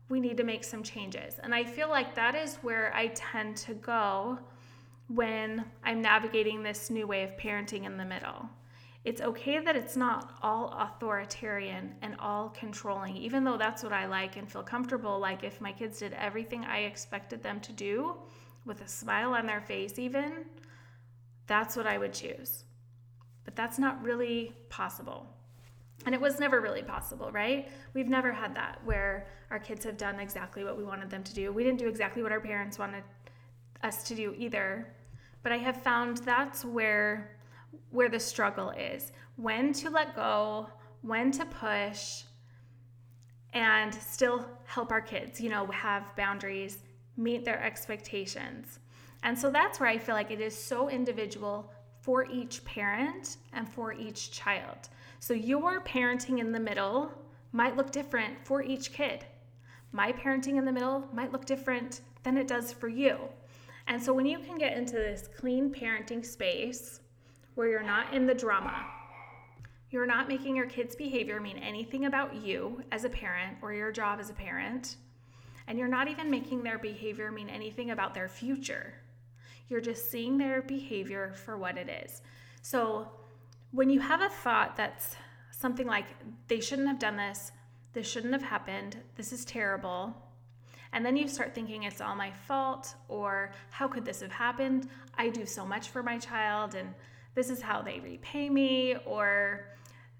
we 0.08 0.20
need 0.20 0.36
to 0.36 0.44
make 0.44 0.64
some 0.64 0.82
changes. 0.82 1.38
And 1.42 1.54
I 1.54 1.64
feel 1.64 1.88
like 1.88 2.14
that 2.14 2.34
is 2.34 2.56
where 2.56 2.94
I 2.94 3.08
tend 3.08 3.56
to 3.58 3.74
go 3.74 4.38
when 5.08 5.64
I'm 5.84 6.00
navigating 6.02 6.62
this 6.62 6.90
new 6.90 7.06
way 7.06 7.22
of 7.24 7.36
parenting 7.36 7.84
in 7.84 7.96
the 7.96 8.04
middle 8.04 8.48
It's 9.04 9.20
okay 9.20 9.60
that 9.60 9.76
it's 9.76 9.96
not 9.96 10.34
all 10.42 10.74
authoritarian 10.76 11.94
and 12.02 12.16
all 12.18 12.48
controlling, 12.48 13.16
even 13.16 13.44
though 13.44 13.56
that's 13.56 13.84
what 13.84 13.92
I 13.92 14.06
like 14.06 14.36
and 14.36 14.50
feel 14.50 14.64
comfortable. 14.64 15.20
Like 15.20 15.44
if 15.44 15.60
my 15.60 15.70
kids 15.70 16.00
did 16.00 16.12
everything 16.14 16.64
I 16.64 16.78
expected 16.80 17.40
them 17.40 17.60
to 17.60 17.72
do 17.72 18.16
with 18.64 18.80
a 18.80 18.88
smile 18.88 19.32
on 19.34 19.46
their 19.46 19.60
face, 19.60 19.96
even, 20.00 20.44
that's 21.46 21.76
what 21.76 21.86
I 21.86 21.98
would 21.98 22.12
choose. 22.12 22.64
But 23.44 23.54
that's 23.54 23.78
not 23.78 24.02
really 24.02 24.56
possible. 24.70 25.35
And 26.04 26.14
it 26.14 26.20
was 26.20 26.38
never 26.38 26.60
really 26.60 26.82
possible, 26.82 27.32
right? 27.32 27.68
We've 27.94 28.08
never 28.08 28.30
had 28.32 28.54
that 28.54 28.78
where 28.84 29.26
our 29.50 29.58
kids 29.58 29.84
have 29.84 29.96
done 29.96 30.20
exactly 30.20 30.62
what 30.62 30.76
we 30.76 30.84
wanted 30.84 31.10
them 31.10 31.24
to 31.24 31.34
do. 31.34 31.52
We 31.52 31.64
didn't 31.64 31.78
do 31.78 31.88
exactly 31.88 32.22
what 32.22 32.32
our 32.32 32.40
parents 32.40 32.78
wanted 32.78 33.02
us 33.82 34.04
to 34.04 34.14
do 34.14 34.34
either. 34.36 34.94
But 35.42 35.52
I 35.52 35.58
have 35.58 35.82
found 35.82 36.18
that's 36.18 36.64
where 36.64 37.32
where 37.90 38.08
the 38.08 38.20
struggle 38.20 38.70
is 38.70 39.12
when 39.36 39.72
to 39.72 39.90
let 39.90 40.16
go, 40.16 40.68
when 41.02 41.30
to 41.30 41.44
push, 41.44 42.22
and 43.52 43.94
still 43.94 44.46
help 44.64 44.90
our 44.90 45.00
kids, 45.00 45.40
you 45.40 45.50
know, 45.50 45.66
have 45.66 46.04
boundaries, 46.16 46.78
meet 47.16 47.44
their 47.44 47.62
expectations. 47.62 48.80
And 49.22 49.38
so 49.38 49.50
that's 49.50 49.80
where 49.80 49.88
I 49.88 49.98
feel 49.98 50.14
like 50.14 50.30
it 50.30 50.40
is 50.40 50.56
so 50.56 50.88
individual 50.88 51.72
for 52.00 52.26
each 52.30 52.64
parent 52.64 53.38
and 53.52 53.68
for 53.68 53.92
each 53.92 54.30
child. 54.30 54.88
So 55.18 55.34
your 55.34 55.80
parenting 55.80 56.38
in 56.38 56.52
the 56.52 56.60
middle 56.60 57.10
might 57.52 57.76
look 57.76 57.90
different 57.90 58.44
for 58.44 58.62
each 58.62 58.92
kid. 58.92 59.24
My 59.92 60.12
parenting 60.12 60.58
in 60.58 60.64
the 60.64 60.72
middle 60.72 61.08
might 61.12 61.32
look 61.32 61.44
different 61.44 62.02
than 62.22 62.36
it 62.36 62.48
does 62.48 62.72
for 62.72 62.88
you. 62.88 63.18
And 63.86 64.02
so 64.02 64.12
when 64.12 64.26
you 64.26 64.38
can 64.40 64.58
get 64.58 64.76
into 64.76 64.94
this 64.94 65.28
clean 65.36 65.72
parenting 65.72 66.24
space, 66.24 67.00
where 67.56 67.68
you're 67.68 67.82
not 67.82 68.14
in 68.14 68.26
the 68.26 68.34
drama. 68.34 68.86
You're 69.90 70.06
not 70.06 70.28
making 70.28 70.54
your 70.56 70.66
kids' 70.66 70.94
behavior 70.94 71.40
mean 71.40 71.56
anything 71.58 72.04
about 72.04 72.36
you 72.36 72.82
as 72.92 73.04
a 73.04 73.08
parent 73.08 73.56
or 73.62 73.72
your 73.72 73.90
job 73.90 74.20
as 74.20 74.30
a 74.30 74.34
parent. 74.34 74.96
And 75.66 75.78
you're 75.78 75.88
not 75.88 76.08
even 76.08 76.30
making 76.30 76.62
their 76.62 76.78
behavior 76.78 77.32
mean 77.32 77.48
anything 77.48 77.90
about 77.90 78.14
their 78.14 78.28
future. 78.28 78.92
You're 79.68 79.80
just 79.80 80.10
seeing 80.10 80.36
their 80.36 80.62
behavior 80.62 81.32
for 81.32 81.56
what 81.56 81.78
it 81.78 81.88
is. 82.04 82.20
So 82.60 83.08
when 83.70 83.90
you 83.90 84.00
have 84.00 84.22
a 84.22 84.28
thought 84.28 84.76
that's 84.76 85.16
something 85.50 85.86
like, 85.86 86.06
they 86.48 86.60
shouldn't 86.60 86.88
have 86.88 86.98
done 86.98 87.16
this, 87.16 87.52
this 87.92 88.08
shouldn't 88.08 88.32
have 88.32 88.42
happened, 88.42 88.98
this 89.16 89.32
is 89.32 89.44
terrible, 89.44 90.14
and 90.92 91.04
then 91.04 91.16
you 91.16 91.28
start 91.28 91.54
thinking 91.54 91.82
it's 91.82 92.00
all 92.00 92.14
my 92.14 92.30
fault, 92.30 92.94
or 93.08 93.52
how 93.70 93.88
could 93.88 94.04
this 94.04 94.20
have 94.20 94.32
happened? 94.32 94.88
I 95.18 95.28
do 95.28 95.44
so 95.44 95.66
much 95.66 95.88
for 95.88 96.02
my 96.02 96.18
child, 96.18 96.74
and 96.74 96.94
this 97.34 97.50
is 97.50 97.60
how 97.60 97.82
they 97.82 98.00
repay 98.00 98.48
me, 98.48 98.96
or 99.04 99.66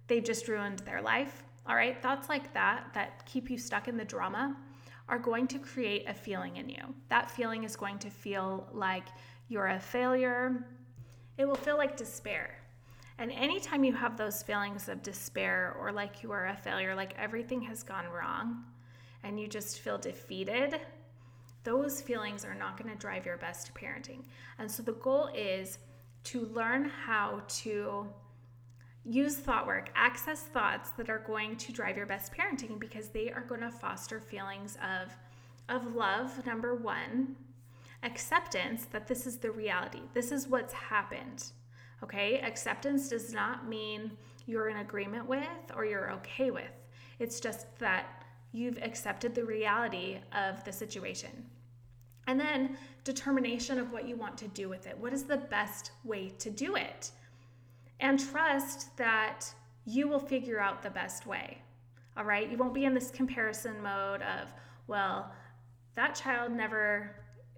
they've 0.07 0.25
just 0.25 0.49
ruined 0.49 0.81
their 0.81 1.01
life. 1.01 1.45
All 1.67 1.77
right, 1.77 2.01
thoughts 2.03 2.29
like 2.29 2.53
that 2.55 2.89
that 2.95 3.25
keep 3.27 3.51
you 3.51 3.59
stuck 3.59 3.89
in 3.89 3.97
the 3.97 4.05
drama 4.05 4.57
are 5.09 5.19
going 5.19 5.47
to 5.47 5.59
create 5.59 6.05
a 6.09 6.15
feeling 6.15 6.57
in 6.57 6.69
you. 6.69 6.83
That 7.09 7.31
feeling 7.31 7.65
is 7.65 7.77
going 7.77 7.99
to 8.01 8.11
feel 8.11 8.69
like 8.73 9.07
you're 9.49 9.69
a 9.69 9.81
failure. 9.81 10.67
It 11.39 11.45
will 11.47 11.55
feel 11.55 11.77
like 11.77 11.97
despair. 11.97 12.59
And 13.19 13.33
anytime 13.33 13.83
you 13.85 13.95
have 13.95 14.17
those 14.17 14.43
feelings 14.43 14.89
of 14.89 15.03
despair 15.03 15.75
or 15.81 15.91
like 15.91 16.23
you 16.23 16.33
are 16.33 16.47
a 16.47 16.57
failure, 16.57 16.95
like 16.95 17.15
everything 17.19 17.63
has 17.63 17.83
gone 17.83 18.07
wrong, 18.09 18.65
and 19.23 19.41
you 19.41 19.49
just 19.49 19.81
feel 19.81 19.99
defeated, 19.99 20.81
those 21.65 22.01
feelings 22.01 22.45
are 22.45 22.55
not 22.55 22.81
going 22.81 22.91
to 22.91 22.99
drive 22.99 23.27
your 23.27 23.39
best 23.39 23.73
parenting. 23.75 24.25
And 24.59 24.71
so 24.71 24.83
the 24.83 24.93
goal 24.93 25.31
is 25.35 25.79
to 26.25 26.43
learn 26.47 26.85
how 26.85 27.43
to 27.49 28.07
use 29.05 29.37
thought 29.37 29.67
work, 29.67 29.91
access 29.95 30.43
thoughts 30.43 30.91
that 30.91 31.09
are 31.09 31.21
going 31.21 31.57
to 31.57 31.73
drive 31.73 31.97
your 31.97 32.07
best 32.07 32.33
parenting 32.33 32.79
because 32.79 33.09
they 33.09 33.31
are 33.31 33.43
going 33.43 33.61
to 33.61 33.71
foster 33.71 34.21
feelings 34.21 34.77
of 34.83 35.17
of 35.69 35.95
love 35.95 36.47
number 36.47 36.75
1, 36.75 37.35
acceptance 38.03 38.85
that 38.87 39.07
this 39.09 39.27
is 39.27 39.39
the 39.39 39.51
reality. 39.51 40.03
This 40.15 40.31
is 40.31 40.47
what's 40.47 40.73
happened. 40.73 41.45
Okay? 42.03 42.41
Acceptance 42.41 43.09
does 43.09 43.33
not 43.33 43.69
mean 43.69 44.11
you're 44.47 44.69
in 44.69 44.79
agreement 44.79 45.27
with 45.27 45.47
or 45.75 45.85
you're 45.85 46.13
okay 46.13 46.51
with. 46.51 46.71
It's 47.19 47.41
just 47.41 47.79
that 47.79 48.25
you've 48.53 48.79
accepted 48.83 49.35
the 49.35 49.45
reality 49.45 50.19
of 50.33 50.63
the 50.65 50.73
situation. 50.73 51.31
And 52.27 52.41
then 52.41 52.77
determination 53.05 53.79
of 53.79 53.93
what 53.93 54.09
you 54.09 54.17
want 54.17 54.37
to 54.39 54.49
do 54.49 54.69
with 54.69 54.87
it. 54.87 54.99
What 54.99 55.13
is 55.13 55.25
the 55.25 55.37
best 55.37 55.93
way 56.05 56.31
to 56.39 56.51
do 56.51 56.77
it? 56.77 57.11
And 58.01 58.19
trust 58.19 58.97
that 58.97 59.47
you 59.85 60.09
will 60.09 60.19
figure 60.19 60.61
out 60.61 60.83
the 60.83 60.91
best 60.91 61.27
way. 61.27 61.59
All 62.17 62.25
right? 62.25 62.51
You 62.51 62.57
won't 62.57 62.75
be 62.75 62.85
in 62.85 62.95
this 62.95 63.11
comparison 63.11 63.81
mode 63.83 64.23
of, 64.23 64.53
well, 64.87 65.31
that 65.95 66.15
child 66.15 66.53
never, 66.53 67.15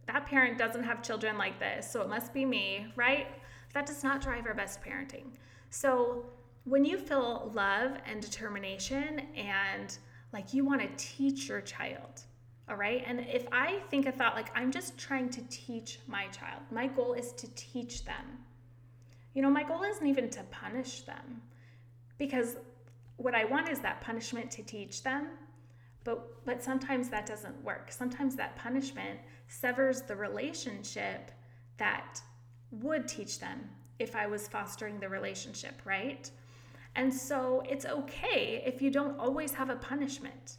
that 0.06 0.26
parent 0.26 0.58
doesn't 0.58 0.84
have 0.84 1.02
children 1.02 1.38
like 1.38 1.58
this, 1.58 1.90
so 1.90 2.02
it 2.02 2.08
must 2.08 2.32
be 2.32 2.44
me, 2.44 2.86
right? 2.94 3.26
That 3.74 3.86
does 3.86 4.02
not 4.02 4.20
drive 4.20 4.46
our 4.46 4.54
best 4.54 4.80
parenting. 4.82 5.26
So 5.70 6.24
when 6.64 6.84
you 6.84 6.98
feel 6.98 7.50
love 7.54 7.92
and 8.06 8.20
determination 8.20 9.22
and 9.36 9.96
like 10.32 10.52
you 10.52 10.64
want 10.64 10.80
to 10.80 10.88
teach 10.96 11.48
your 11.48 11.60
child, 11.60 12.22
all 12.68 12.76
right. 12.76 13.02
And 13.06 13.20
if 13.20 13.46
I 13.50 13.80
think 13.90 14.06
a 14.06 14.12
thought 14.12 14.34
like, 14.34 14.50
I'm 14.54 14.70
just 14.70 14.98
trying 14.98 15.30
to 15.30 15.42
teach 15.48 16.00
my 16.06 16.26
child, 16.26 16.62
my 16.70 16.86
goal 16.86 17.14
is 17.14 17.32
to 17.32 17.48
teach 17.54 18.04
them. 18.04 18.44
You 19.34 19.42
know, 19.42 19.50
my 19.50 19.62
goal 19.62 19.82
isn't 19.82 20.06
even 20.06 20.28
to 20.30 20.42
punish 20.50 21.02
them 21.02 21.40
because 22.18 22.56
what 23.16 23.34
I 23.34 23.44
want 23.44 23.68
is 23.68 23.78
that 23.80 24.00
punishment 24.00 24.50
to 24.52 24.62
teach 24.62 25.02
them. 25.02 25.28
But, 26.04 26.44
but 26.44 26.62
sometimes 26.62 27.08
that 27.10 27.26
doesn't 27.26 27.62
work. 27.62 27.90
Sometimes 27.90 28.36
that 28.36 28.56
punishment 28.56 29.18
severs 29.48 30.02
the 30.02 30.16
relationship 30.16 31.30
that 31.76 32.20
would 32.70 33.08
teach 33.08 33.38
them 33.38 33.68
if 33.98 34.14
I 34.14 34.26
was 34.26 34.48
fostering 34.48 35.00
the 35.00 35.08
relationship, 35.08 35.80
right? 35.84 36.30
And 36.94 37.12
so 37.12 37.62
it's 37.68 37.86
okay 37.86 38.62
if 38.64 38.82
you 38.82 38.90
don't 38.90 39.18
always 39.18 39.52
have 39.52 39.70
a 39.70 39.76
punishment. 39.76 40.56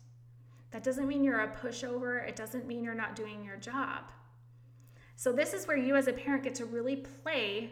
That 0.72 0.84
doesn't 0.84 1.08
mean 1.08 1.24
you're 1.24 1.42
a 1.42 1.48
pushover, 1.48 2.28
it 2.28 2.36
doesn't 2.36 2.68
mean 2.68 2.84
you're 2.84 2.94
not 2.94 3.16
doing 3.16 3.44
your 3.44 3.58
job. 3.58 4.12
So, 5.16 5.34
this 5.34 5.54
is 5.54 5.68
where 5.68 5.78
you 5.78 5.96
as 5.96 6.08
a 6.08 6.14
parent 6.14 6.44
get 6.44 6.56
to 6.56 6.66
really 6.66 6.96
play 6.96 7.72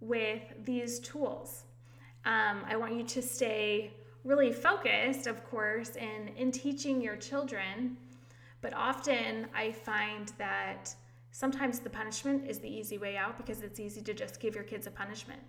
with 0.00 0.42
these 0.64 1.00
tools. 1.00 1.64
Um, 2.24 2.64
I 2.68 2.76
want 2.76 2.94
you 2.94 3.02
to 3.02 3.22
stay 3.22 3.92
really 4.22 4.52
focused, 4.52 5.26
of 5.26 5.44
course, 5.44 5.96
in, 5.96 6.28
in 6.36 6.52
teaching 6.52 7.00
your 7.00 7.16
children. 7.16 7.96
But 8.60 8.74
often 8.74 9.48
I 9.54 9.72
find 9.72 10.32
that 10.38 10.94
sometimes 11.34 11.80
the 11.80 11.90
punishment 11.90 12.48
is 12.48 12.60
the 12.60 12.68
easy 12.68 12.96
way 12.96 13.16
out 13.16 13.36
because 13.36 13.60
it's 13.60 13.80
easy 13.80 14.00
to 14.00 14.14
just 14.14 14.38
give 14.38 14.54
your 14.54 14.62
kids 14.62 14.86
a 14.86 14.90
punishment 14.90 15.40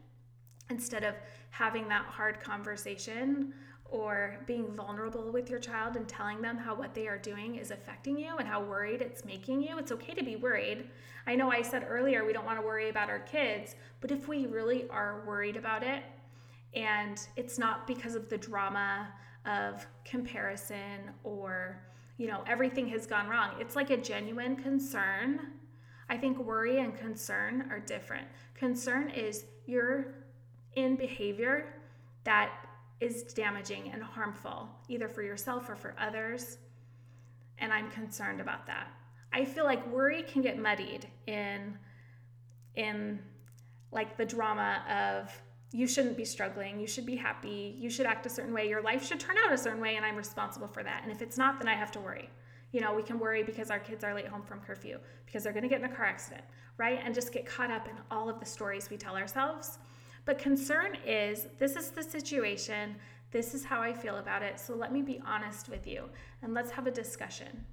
instead 0.72 1.04
of 1.04 1.14
having 1.52 1.88
that 1.88 2.06
hard 2.06 2.40
conversation 2.40 3.54
or 3.92 4.40
being 4.48 4.74
vulnerable 4.74 5.32
with 5.32 5.48
your 5.48 5.60
child 5.60 5.96
and 5.96 6.08
telling 6.08 6.42
them 6.42 6.58
how 6.58 6.74
what 6.74 6.96
they 6.96 7.08
are 7.08 7.20
doing 7.20 7.58
is 7.58 7.70
affecting 7.70 8.18
you 8.18 8.36
and 8.38 8.48
how 8.48 8.64
worried 8.64 9.00
it's 9.00 9.24
making 9.26 9.62
you. 9.62 9.78
It's 9.78 9.92
okay 9.92 10.16
to 10.16 10.24
be 10.24 10.36
worried. 10.36 10.90
I 11.28 11.36
know 11.36 11.52
I 11.52 11.62
said 11.62 11.86
earlier 11.88 12.26
we 12.26 12.34
don't 12.34 12.46
want 12.46 12.60
to 12.60 12.66
worry 12.66 12.90
about 12.90 13.12
our 13.12 13.20
kids, 13.20 13.76
but 14.02 14.10
if 14.10 14.28
we 14.28 14.48
really 14.48 14.90
are 14.90 15.22
worried 15.28 15.56
about 15.56 15.84
it 15.84 16.02
and 16.74 17.20
it's 17.36 17.60
not 17.60 17.86
because 17.86 18.16
of 18.16 18.28
the 18.28 18.40
drama 18.40 19.10
of 19.46 19.86
comparison 20.04 21.12
or, 21.24 21.80
you 22.18 22.26
know, 22.26 22.44
everything 22.48 22.88
has 22.88 23.06
gone 23.06 23.28
wrong, 23.28 23.52
it's 23.60 23.76
like 23.76 23.92
a 23.92 23.98
genuine 23.98 24.56
concern. 24.56 25.52
I 26.10 26.18
think 26.18 26.38
worry 26.38 26.80
and 26.80 26.96
concern 26.96 27.68
are 27.72 27.80
different. 27.80 28.28
Concern 28.54 29.10
is 29.10 29.46
you're 29.66 30.14
in 30.76 30.96
behavior 30.96 31.74
that 32.24 32.52
is 33.00 33.24
damaging 33.24 33.92
and 33.92 34.02
harmful, 34.04 34.70
either 34.88 35.08
for 35.08 35.22
yourself 35.22 35.70
or 35.70 35.76
for 35.76 35.96
others. 36.00 36.58
And 37.58 37.74
I'm 37.74 37.90
concerned 37.92 38.42
about 38.42 38.66
that. 38.68 38.88
I 39.34 39.46
feel 39.46 39.66
like 39.66 39.86
worry 39.88 40.24
can 40.24 40.42
get 40.42 40.58
muddied 40.60 41.08
in 41.28 41.78
in 42.76 43.20
like 43.92 44.18
the 44.18 44.26
drama 44.26 44.84
of 44.90 45.42
you 45.72 45.88
shouldn't 45.88 46.18
be 46.18 46.26
struggling, 46.26 46.80
you 46.80 46.88
should 46.88 47.06
be 47.06 47.16
happy, 47.16 47.76
you 47.78 47.90
should 47.90 48.06
act 48.06 48.26
a 48.26 48.30
certain 48.30 48.54
way, 48.54 48.68
your 48.68 48.82
life 48.82 49.06
should 49.06 49.20
turn 49.20 49.36
out 49.46 49.54
a 49.54 49.58
certain 49.58 49.82
way 49.82 49.96
and 49.96 50.06
I'm 50.06 50.16
responsible 50.16 50.68
for 50.68 50.84
that. 50.84 51.02
And 51.04 51.12
if 51.12 51.22
it's 51.22 51.38
not, 51.38 51.60
then 51.60 51.68
I 51.68 51.74
have 51.74 51.92
to 51.92 52.00
worry. 52.00 52.30
You 52.76 52.82
know, 52.82 52.94
we 52.94 53.04
can 53.04 53.20
worry 53.20 53.42
because 53.42 53.72
our 53.72 53.80
kids 53.80 54.04
are 54.04 54.14
late 54.14 54.28
home 54.28 54.44
from 54.44 54.60
curfew, 54.60 55.00
because 55.26 55.44
they're 55.44 55.54
going 55.54 55.64
to 55.64 55.70
get 55.70 55.80
in 55.80 55.86
a 55.86 55.96
car 55.96 56.06
accident, 56.06 56.44
right? 56.78 57.00
And 57.04 57.16
just 57.16 57.32
get 57.32 57.46
caught 57.46 57.72
up 57.72 57.88
in 57.88 57.96
all 58.12 58.28
of 58.28 58.40
the 58.40 58.46
stories 58.46 58.90
we 58.90 58.98
tell 58.98 59.16
ourselves 59.16 59.80
but 60.26 60.40
concern 60.40 60.98
is 61.06 61.48
this 61.60 61.76
is 61.76 61.92
the 61.92 62.04
situation, 62.04 62.96
this 63.32 63.54
is 63.54 63.64
how 63.64 63.82
I 63.82 63.94
feel 63.94 64.18
about 64.18 64.42
it, 64.42 64.60
so 64.60 64.76
let 64.76 64.92
me 64.92 65.02
be 65.04 65.22
honest 65.26 65.70
with 65.70 65.86
you 65.86 66.10
and 66.42 66.54
let's 66.54 66.72
have 66.72 66.88
a 66.88 66.92
discussion. 66.92 67.64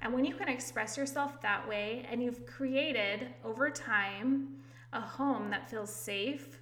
And 0.00 0.14
when 0.14 0.24
you 0.24 0.34
can 0.34 0.48
express 0.48 0.96
yourself 0.96 1.40
that 1.42 1.68
way 1.68 2.06
and 2.10 2.22
you've 2.22 2.46
created 2.46 3.28
over 3.44 3.70
time 3.70 4.56
a 4.94 5.00
home 5.00 5.50
that 5.50 5.68
feels 5.68 5.94
safe, 5.94 6.60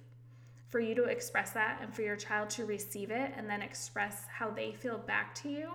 for 0.67 0.81
you 0.81 0.93
to 0.93 1.05
express 1.05 1.51
that 1.51 1.79
and 1.81 1.95
for 1.95 2.01
your 2.01 2.17
child 2.17 2.49
to 2.49 2.65
receive 2.65 3.09
it 3.09 3.31
and 3.37 3.49
then 3.49 3.61
express 3.61 4.25
how 4.29 4.49
they 4.49 4.73
feel 4.73 4.97
back 4.97 5.33
to 5.33 5.49
you, 5.49 5.71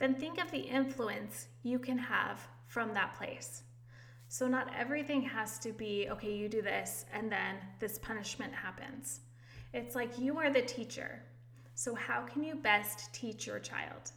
then 0.00 0.14
think 0.14 0.42
of 0.42 0.50
the 0.50 0.58
influence 0.58 1.46
you 1.62 1.78
can 1.78 1.98
have 1.98 2.40
from 2.66 2.92
that 2.94 3.14
place. 3.16 3.62
So, 4.28 4.48
not 4.48 4.72
everything 4.76 5.22
has 5.22 5.58
to 5.58 5.72
be, 5.72 6.08
okay, 6.10 6.32
you 6.32 6.48
do 6.48 6.62
this 6.62 7.04
and 7.12 7.30
then 7.30 7.56
this 7.78 7.98
punishment 7.98 8.52
happens. 8.52 9.20
It's 9.72 9.94
like 9.94 10.18
you 10.18 10.38
are 10.38 10.50
the 10.50 10.62
teacher. 10.62 11.22
So, 11.74 11.94
how 11.94 12.22
can 12.22 12.42
you 12.42 12.54
best 12.54 13.12
teach 13.12 13.46
your 13.46 13.58
child? 13.58 14.12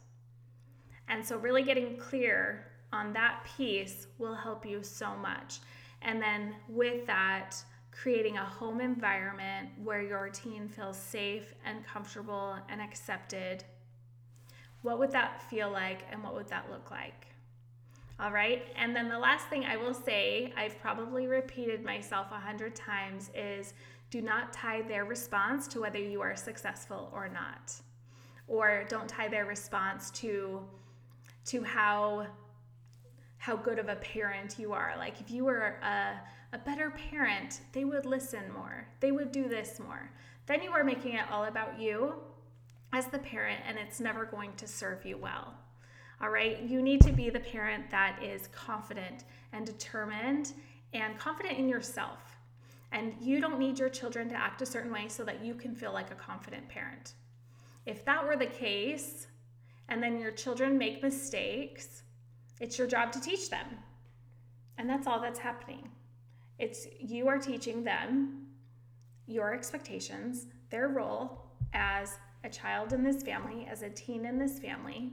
And 1.08 1.24
so, 1.24 1.36
really 1.36 1.62
getting 1.62 1.96
clear 1.96 2.66
on 2.92 3.12
that 3.12 3.46
piece 3.56 4.06
will 4.18 4.34
help 4.34 4.64
you 4.64 4.82
so 4.82 5.14
much. 5.16 5.58
And 6.00 6.22
then, 6.22 6.54
with 6.68 7.06
that, 7.06 7.56
creating 7.90 8.36
a 8.36 8.44
home 8.44 8.80
environment 8.80 9.68
where 9.82 10.02
your 10.02 10.28
teen 10.28 10.68
feels 10.68 10.96
safe 10.96 11.54
and 11.64 11.84
comfortable 11.86 12.56
and 12.68 12.80
accepted. 12.80 13.64
What 14.84 14.98
would 14.98 15.12
that 15.12 15.40
feel 15.48 15.70
like 15.70 16.00
and 16.12 16.22
what 16.22 16.34
would 16.34 16.48
that 16.48 16.66
look 16.70 16.90
like? 16.90 17.28
All 18.20 18.30
right. 18.30 18.66
And 18.76 18.94
then 18.94 19.08
the 19.08 19.18
last 19.18 19.48
thing 19.48 19.64
I 19.64 19.78
will 19.78 19.94
say, 19.94 20.52
I've 20.58 20.78
probably 20.78 21.26
repeated 21.26 21.82
myself 21.82 22.26
a 22.30 22.38
hundred 22.38 22.76
times, 22.76 23.30
is 23.34 23.72
do 24.10 24.20
not 24.20 24.52
tie 24.52 24.82
their 24.82 25.06
response 25.06 25.66
to 25.68 25.80
whether 25.80 25.98
you 25.98 26.20
are 26.20 26.36
successful 26.36 27.10
or 27.14 27.30
not. 27.30 27.72
Or 28.46 28.84
don't 28.90 29.08
tie 29.08 29.26
their 29.26 29.46
response 29.46 30.10
to 30.20 30.60
to 31.46 31.62
how 31.62 32.26
how 33.38 33.56
good 33.56 33.78
of 33.78 33.88
a 33.88 33.96
parent 33.96 34.58
you 34.58 34.74
are. 34.74 34.94
Like 34.98 35.18
if 35.18 35.30
you 35.30 35.46
were 35.46 35.78
a, 35.82 36.20
a 36.52 36.58
better 36.58 36.90
parent, 36.90 37.62
they 37.72 37.84
would 37.84 38.04
listen 38.04 38.52
more. 38.52 38.86
They 39.00 39.12
would 39.12 39.32
do 39.32 39.48
this 39.48 39.80
more. 39.80 40.10
Then 40.44 40.62
you 40.62 40.72
are 40.72 40.84
making 40.84 41.14
it 41.14 41.24
all 41.32 41.44
about 41.44 41.80
you 41.80 42.16
as 42.94 43.06
the 43.06 43.18
parent, 43.18 43.60
and 43.66 43.76
it's 43.76 43.98
never 43.98 44.24
going 44.24 44.52
to 44.54 44.68
serve 44.68 45.04
you 45.04 45.18
well. 45.18 45.52
All 46.20 46.30
right, 46.30 46.62
you 46.62 46.80
need 46.80 47.00
to 47.00 47.12
be 47.12 47.28
the 47.28 47.40
parent 47.40 47.90
that 47.90 48.22
is 48.22 48.46
confident 48.48 49.24
and 49.52 49.66
determined 49.66 50.52
and 50.92 51.18
confident 51.18 51.58
in 51.58 51.68
yourself. 51.68 52.20
And 52.92 53.14
you 53.20 53.40
don't 53.40 53.58
need 53.58 53.80
your 53.80 53.88
children 53.88 54.28
to 54.28 54.36
act 54.36 54.62
a 54.62 54.66
certain 54.66 54.92
way 54.92 55.08
so 55.08 55.24
that 55.24 55.44
you 55.44 55.54
can 55.54 55.74
feel 55.74 55.92
like 55.92 56.12
a 56.12 56.14
confident 56.14 56.68
parent. 56.68 57.14
If 57.84 58.04
that 58.04 58.24
were 58.24 58.36
the 58.36 58.46
case, 58.46 59.26
and 59.88 60.00
then 60.00 60.20
your 60.20 60.30
children 60.30 60.78
make 60.78 61.02
mistakes, 61.02 62.04
it's 62.60 62.78
your 62.78 62.86
job 62.86 63.10
to 63.12 63.20
teach 63.20 63.50
them. 63.50 63.66
And 64.78 64.88
that's 64.88 65.08
all 65.08 65.20
that's 65.20 65.40
happening. 65.40 65.88
It's 66.60 66.86
you 67.00 67.26
are 67.26 67.38
teaching 67.38 67.82
them 67.82 68.46
your 69.26 69.52
expectations, 69.52 70.46
their 70.70 70.86
role 70.86 71.40
as 71.72 72.18
a 72.44 72.48
child 72.48 72.92
in 72.92 73.02
this 73.02 73.22
family, 73.22 73.66
as 73.70 73.82
a 73.82 73.90
teen 73.90 74.24
in 74.24 74.38
this 74.38 74.58
family. 74.58 75.12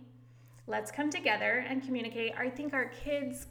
Let's 0.68 0.92
come 0.92 1.10
together 1.10 1.66
and 1.68 1.84
communicate. 1.84 2.34
I 2.38 2.50
think 2.50 2.74
our 2.74 2.86
kids 2.86 3.48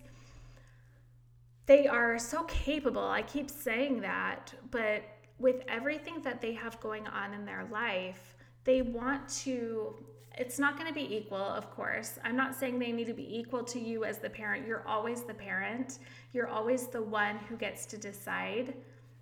they 1.67 1.87
are 1.87 2.19
so 2.19 2.43
capable. 2.45 3.07
I 3.07 3.23
keep 3.23 3.49
saying 3.49 4.01
that, 4.01 4.53
but 4.73 5.05
with 5.39 5.63
everything 5.69 6.21
that 6.23 6.41
they 6.41 6.53
have 6.55 6.81
going 6.81 7.07
on 7.07 7.33
in 7.33 7.45
their 7.45 7.65
life, 7.71 8.35
they 8.65 8.83
want 8.83 9.29
to 9.45 9.95
it's 10.37 10.59
not 10.59 10.77
going 10.77 10.89
to 10.89 10.95
be 10.95 11.17
equal, 11.17 11.39
of 11.39 11.71
course. 11.71 12.19
I'm 12.25 12.37
not 12.37 12.55
saying 12.55 12.79
they 12.79 12.93
need 12.93 13.09
to 13.09 13.15
be 13.15 13.39
equal 13.39 13.63
to 13.65 13.81
you 13.81 14.05
as 14.05 14.19
the 14.19 14.31
parent. 14.31 14.67
You're 14.67 14.87
always 14.87 15.23
the 15.23 15.35
parent. 15.35 15.99
You're 16.33 16.49
always 16.49 16.87
the 16.87 17.03
one 17.03 17.37
who 17.49 17.57
gets 17.57 17.85
to 17.87 17.99
decide, 17.99 18.75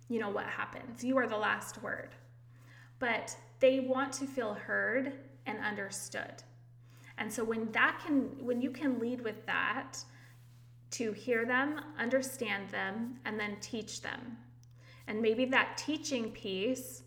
you 0.07 0.19
know, 0.19 0.29
what 0.29 0.45
happens. 0.45 1.03
You 1.03 1.17
are 1.17 1.27
the 1.27 1.37
last 1.37 1.81
word. 1.81 2.09
But 2.99 3.35
they 3.59 3.79
want 3.79 4.13
to 4.13 4.25
feel 4.25 4.53
heard 4.53 5.13
and 5.45 5.59
understood. 5.59 6.43
And 7.17 7.31
so 7.31 7.43
when 7.43 7.71
that 7.71 8.01
can 8.05 8.29
when 8.45 8.61
you 8.61 8.71
can 8.71 8.99
lead 8.99 9.21
with 9.21 9.45
that 9.45 9.97
to 10.91 11.11
hear 11.11 11.45
them, 11.45 11.81
understand 11.97 12.69
them, 12.69 13.19
and 13.25 13.39
then 13.39 13.57
teach 13.61 14.01
them. 14.01 14.37
And 15.07 15.21
maybe 15.21 15.45
that 15.45 15.77
teaching 15.77 16.31
piece 16.31 17.03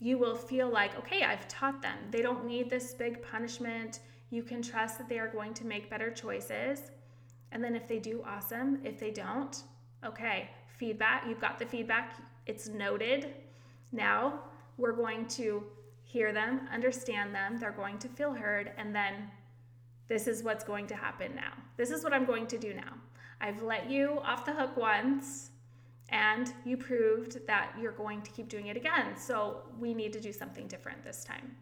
you 0.00 0.18
will 0.18 0.34
feel 0.34 0.68
like, 0.68 0.98
okay, 0.98 1.22
I've 1.22 1.48
taught 1.48 1.80
them. 1.80 1.96
They 2.10 2.20
don't 2.20 2.44
need 2.44 2.68
this 2.68 2.92
big 2.92 3.22
punishment. 3.22 4.00
You 4.30 4.42
can 4.42 4.60
trust 4.60 4.98
that 4.98 5.08
they 5.08 5.18
are 5.18 5.28
going 5.28 5.54
to 5.54 5.64
make 5.64 5.88
better 5.88 6.10
choices. 6.10 6.90
And 7.52 7.64
then 7.64 7.74
if 7.74 7.88
they 7.88 8.00
do, 8.00 8.22
awesome. 8.26 8.80
If 8.84 8.98
they 8.98 9.10
don't, 9.10 9.62
okay, 10.04 10.50
feedback. 10.76 11.24
You've 11.26 11.40
got 11.40 11.58
the 11.58 11.64
feedback, 11.64 12.18
it's 12.46 12.68
noted. 12.68 13.32
Now 13.92 14.40
we're 14.76 14.92
going 14.92 15.26
to 15.28 15.64
hear 16.02 16.32
them, 16.32 16.68
understand 16.72 17.34
them. 17.34 17.58
They're 17.58 17.72
going 17.72 17.98
to 17.98 18.08
feel 18.08 18.32
heard. 18.32 18.72
And 18.76 18.94
then 18.94 19.30
this 20.08 20.26
is 20.26 20.42
what's 20.42 20.64
going 20.64 20.86
to 20.88 20.94
happen 20.94 21.34
now. 21.34 21.52
This 21.76 21.90
is 21.90 22.04
what 22.04 22.12
I'm 22.12 22.24
going 22.24 22.46
to 22.48 22.58
do 22.58 22.74
now. 22.74 22.94
I've 23.40 23.62
let 23.62 23.90
you 23.90 24.20
off 24.24 24.44
the 24.44 24.52
hook 24.52 24.76
once 24.76 25.50
and 26.10 26.52
you 26.64 26.76
proved 26.76 27.46
that 27.46 27.74
you're 27.80 27.92
going 27.92 28.22
to 28.22 28.30
keep 28.30 28.48
doing 28.48 28.68
it 28.68 28.76
again. 28.76 29.16
So 29.16 29.62
we 29.78 29.94
need 29.94 30.12
to 30.12 30.20
do 30.20 30.32
something 30.32 30.66
different 30.68 31.02
this 31.02 31.24
time. 31.24 31.56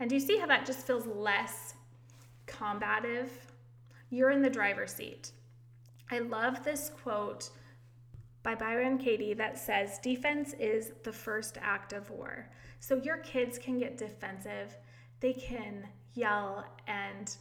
And 0.00 0.08
do 0.08 0.14
you 0.14 0.20
see 0.20 0.38
how 0.38 0.46
that 0.46 0.64
just 0.64 0.86
feels 0.86 1.06
less 1.06 1.74
combative? 2.46 3.32
You're 4.10 4.30
in 4.30 4.42
the 4.42 4.50
driver's 4.50 4.92
seat. 4.92 5.32
I 6.10 6.20
love 6.20 6.64
this 6.64 6.90
quote 7.02 7.50
by 8.48 8.54
Byron 8.54 8.96
Katie 8.96 9.34
that 9.34 9.58
says, 9.58 9.98
Defense 9.98 10.54
is 10.54 10.92
the 11.04 11.12
first 11.12 11.58
act 11.60 11.92
of 11.92 12.08
war. 12.08 12.48
So 12.80 12.96
your 12.96 13.18
kids 13.18 13.58
can 13.58 13.78
get 13.78 13.98
defensive, 13.98 14.74
they 15.20 15.34
can 15.34 15.86
yell 16.14 16.64
and 16.86 17.36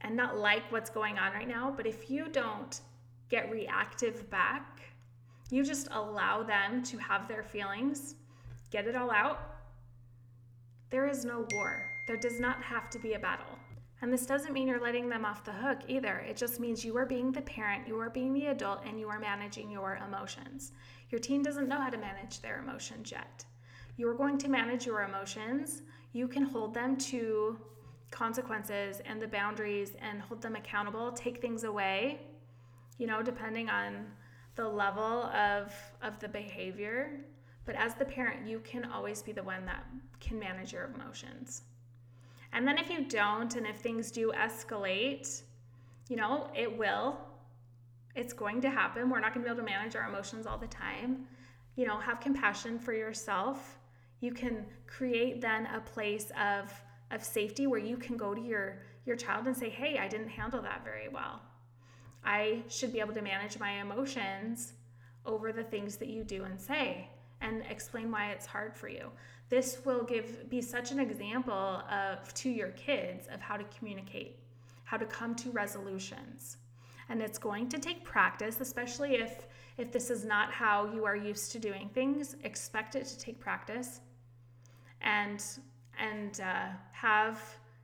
and 0.00 0.16
not 0.16 0.36
like 0.36 0.64
what's 0.70 0.90
going 0.90 1.16
on 1.16 1.32
right 1.32 1.46
now, 1.46 1.72
but 1.76 1.86
if 1.86 2.10
you 2.10 2.28
don't 2.28 2.80
get 3.28 3.52
reactive 3.52 4.28
back, 4.30 4.80
you 5.48 5.62
just 5.62 5.86
allow 5.92 6.42
them 6.42 6.82
to 6.82 6.98
have 6.98 7.28
their 7.28 7.44
feelings, 7.44 8.16
get 8.72 8.88
it 8.88 8.96
all 8.96 9.12
out. 9.12 9.58
There 10.90 11.06
is 11.06 11.24
no 11.24 11.46
war. 11.52 11.88
There 12.08 12.16
does 12.16 12.40
not 12.40 12.60
have 12.64 12.90
to 12.90 12.98
be 12.98 13.12
a 13.12 13.18
battle. 13.20 13.58
And 14.00 14.12
this 14.12 14.26
doesn't 14.26 14.52
mean 14.52 14.68
you're 14.68 14.80
letting 14.80 15.08
them 15.08 15.24
off 15.24 15.44
the 15.44 15.52
hook 15.52 15.80
either. 15.88 16.18
It 16.18 16.36
just 16.36 16.60
means 16.60 16.84
you 16.84 16.96
are 16.96 17.06
being 17.06 17.32
the 17.32 17.42
parent, 17.42 17.88
you 17.88 17.98
are 17.98 18.10
being 18.10 18.32
the 18.32 18.46
adult, 18.46 18.80
and 18.86 18.98
you 19.00 19.08
are 19.08 19.18
managing 19.18 19.70
your 19.70 19.98
emotions. 20.06 20.72
Your 21.10 21.18
teen 21.18 21.42
doesn't 21.42 21.68
know 21.68 21.80
how 21.80 21.90
to 21.90 21.98
manage 21.98 22.40
their 22.40 22.60
emotions 22.60 23.10
yet. 23.10 23.44
You 23.96 24.08
are 24.08 24.14
going 24.14 24.38
to 24.38 24.48
manage 24.48 24.86
your 24.86 25.02
emotions. 25.02 25.82
You 26.12 26.28
can 26.28 26.44
hold 26.44 26.74
them 26.74 26.96
to 26.96 27.58
consequences 28.10 29.00
and 29.04 29.20
the 29.20 29.26
boundaries 29.26 29.92
and 30.00 30.20
hold 30.22 30.42
them 30.42 30.54
accountable, 30.54 31.12
take 31.12 31.40
things 31.42 31.64
away, 31.64 32.20
you 32.98 33.06
know, 33.06 33.22
depending 33.22 33.68
on 33.68 34.06
the 34.58 34.68
level 34.68 35.24
of 35.24 35.72
of 36.02 36.18
the 36.18 36.28
behavior 36.28 37.20
but 37.64 37.76
as 37.76 37.94
the 37.94 38.04
parent 38.04 38.44
you 38.44 38.58
can 38.60 38.84
always 38.86 39.22
be 39.22 39.30
the 39.30 39.42
one 39.42 39.64
that 39.64 39.86
can 40.18 40.36
manage 40.36 40.72
your 40.72 40.90
emotions 40.94 41.62
and 42.52 42.66
then 42.66 42.78
if 42.78 42.90
you 42.90 43.04
don't 43.04 43.56
and 43.56 43.66
if 43.66 43.78
things 43.78 44.10
do 44.10 44.32
escalate 44.32 45.42
you 46.08 46.16
know 46.16 46.48
it 46.54 46.76
will. 46.76 47.18
It's 48.16 48.32
going 48.32 48.60
to 48.62 48.70
happen. 48.70 49.10
We're 49.10 49.20
not 49.20 49.32
going 49.34 49.44
to 49.44 49.48
be 49.48 49.54
able 49.54 49.64
to 49.64 49.70
manage 49.70 49.94
our 49.94 50.08
emotions 50.08 50.46
all 50.46 50.58
the 50.58 50.66
time. 50.66 51.26
You 51.76 51.86
know 51.86 51.98
have 51.98 52.20
compassion 52.20 52.78
for 52.78 52.92
yourself. 52.92 53.78
You 54.20 54.32
can 54.32 54.66
create 54.86 55.40
then 55.40 55.66
a 55.66 55.80
place 55.80 56.32
of 56.40 56.72
of 57.10 57.22
safety 57.22 57.66
where 57.66 57.80
you 57.80 57.96
can 57.96 58.16
go 58.16 58.34
to 58.34 58.40
your 58.40 58.82
your 59.06 59.16
child 59.16 59.46
and 59.46 59.56
say 59.56 59.70
hey 59.70 59.96
i 59.98 60.06
didn't 60.08 60.28
handle 60.28 60.60
that 60.62 60.82
very 60.82 61.08
well. 61.08 61.42
I 62.24 62.62
should 62.68 62.92
be 62.92 63.00
able 63.00 63.14
to 63.14 63.22
manage 63.22 63.58
my 63.60 63.80
emotions 63.80 64.72
over 65.24 65.52
the 65.52 65.62
things 65.62 65.96
that 65.98 66.08
you 66.08 66.24
do 66.24 66.44
and 66.44 66.60
say 66.60 67.08
and 67.40 67.62
explain 67.70 68.10
why 68.10 68.32
it's 68.32 68.46
hard 68.46 68.74
for 68.74 68.88
you. 68.88 69.10
This 69.48 69.84
will 69.84 70.02
give 70.02 70.48
be 70.50 70.60
such 70.60 70.90
an 70.90 71.00
example 71.00 71.82
of 71.90 72.32
to 72.34 72.50
your 72.50 72.68
kids 72.70 73.28
of 73.32 73.40
how 73.40 73.56
to 73.56 73.64
communicate, 73.76 74.38
how 74.84 74.96
to 74.96 75.06
come 75.06 75.34
to 75.36 75.50
resolutions. 75.50 76.58
And 77.08 77.22
it's 77.22 77.38
going 77.38 77.68
to 77.70 77.78
take 77.78 78.04
practice, 78.04 78.60
especially 78.60 79.14
if 79.16 79.46
if 79.78 79.92
this 79.92 80.10
is 80.10 80.24
not 80.24 80.50
how 80.50 80.92
you 80.92 81.04
are 81.04 81.16
used 81.16 81.52
to 81.52 81.58
doing 81.58 81.88
things. 81.94 82.36
Expect 82.44 82.96
it 82.96 83.06
to 83.06 83.18
take 83.18 83.40
practice, 83.40 84.00
and 85.00 85.42
and 85.98 86.40
uh, 86.40 86.66
have 86.92 87.40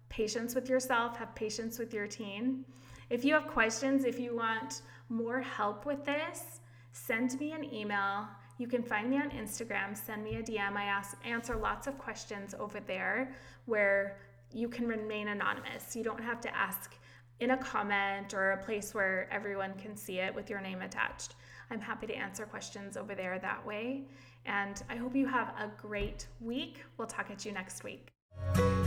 patience 0.09 0.55
with 0.55 0.69
yourself. 0.69 1.17
Have 1.17 1.35
patience 1.35 1.79
with 1.79 1.95
your 1.95 2.07
teen 2.07 2.65
if 3.11 3.25
you 3.25 3.35
have 3.35 3.47
questions, 3.47 4.05
if 4.05 4.19
you 4.19 4.35
want 4.35 4.83
more 5.09 5.41
help 5.41 5.85
with 5.85 6.05
this, 6.05 6.61
send 6.93 7.39
me 7.39 7.53
an 7.53 7.65
email. 7.73 8.27
You 8.59 8.69
can 8.69 8.83
find 8.83 9.11
me 9.11 9.17
on 9.17 9.31
Instagram, 9.31 9.97
send 9.97 10.23
me 10.23 10.37
a 10.37 10.43
DM. 10.43 10.77
I 10.77 10.85
ask, 10.85 11.17
answer 11.25 11.57
lots 11.57 11.87
of 11.87 11.99
questions 11.99 12.55
over 12.59 12.81
there 12.81 13.35
where 13.67 14.19
you 14.53 14.69
can 14.69 14.87
remain 14.87 15.29
anonymous. 15.29 15.97
You 15.97 16.05
don't 16.05 16.23
have 16.23 16.41
to 16.43 16.57
ask 16.57 16.95
in 17.41 17.51
a 17.51 17.57
comment 17.57 18.33
or 18.33 18.53
a 18.53 18.65
place 18.65 18.95
where 18.95 19.29
everyone 19.33 19.75
can 19.75 19.97
see 19.97 20.19
it 20.19 20.33
with 20.33 20.49
your 20.49 20.61
name 20.61 20.83
attached. 20.83 21.35
I'm 21.71 21.81
happy 21.81 22.07
to 22.07 22.15
answer 22.15 22.45
questions 22.45 22.97
over 22.97 23.15
there 23.15 23.39
that 23.41 23.67
way. 23.67 24.05
And 24.47 24.81
I 24.89 24.97
hope 24.97 25.17
you 25.17 25.27
have 25.27 25.49
a 25.59 25.71
great 25.81 26.29
week. 26.41 26.85
We'll 26.97 27.09
talk 27.09 27.31
at 27.31 27.45
you 27.45 27.51
next 27.51 27.83
week. 27.83 28.13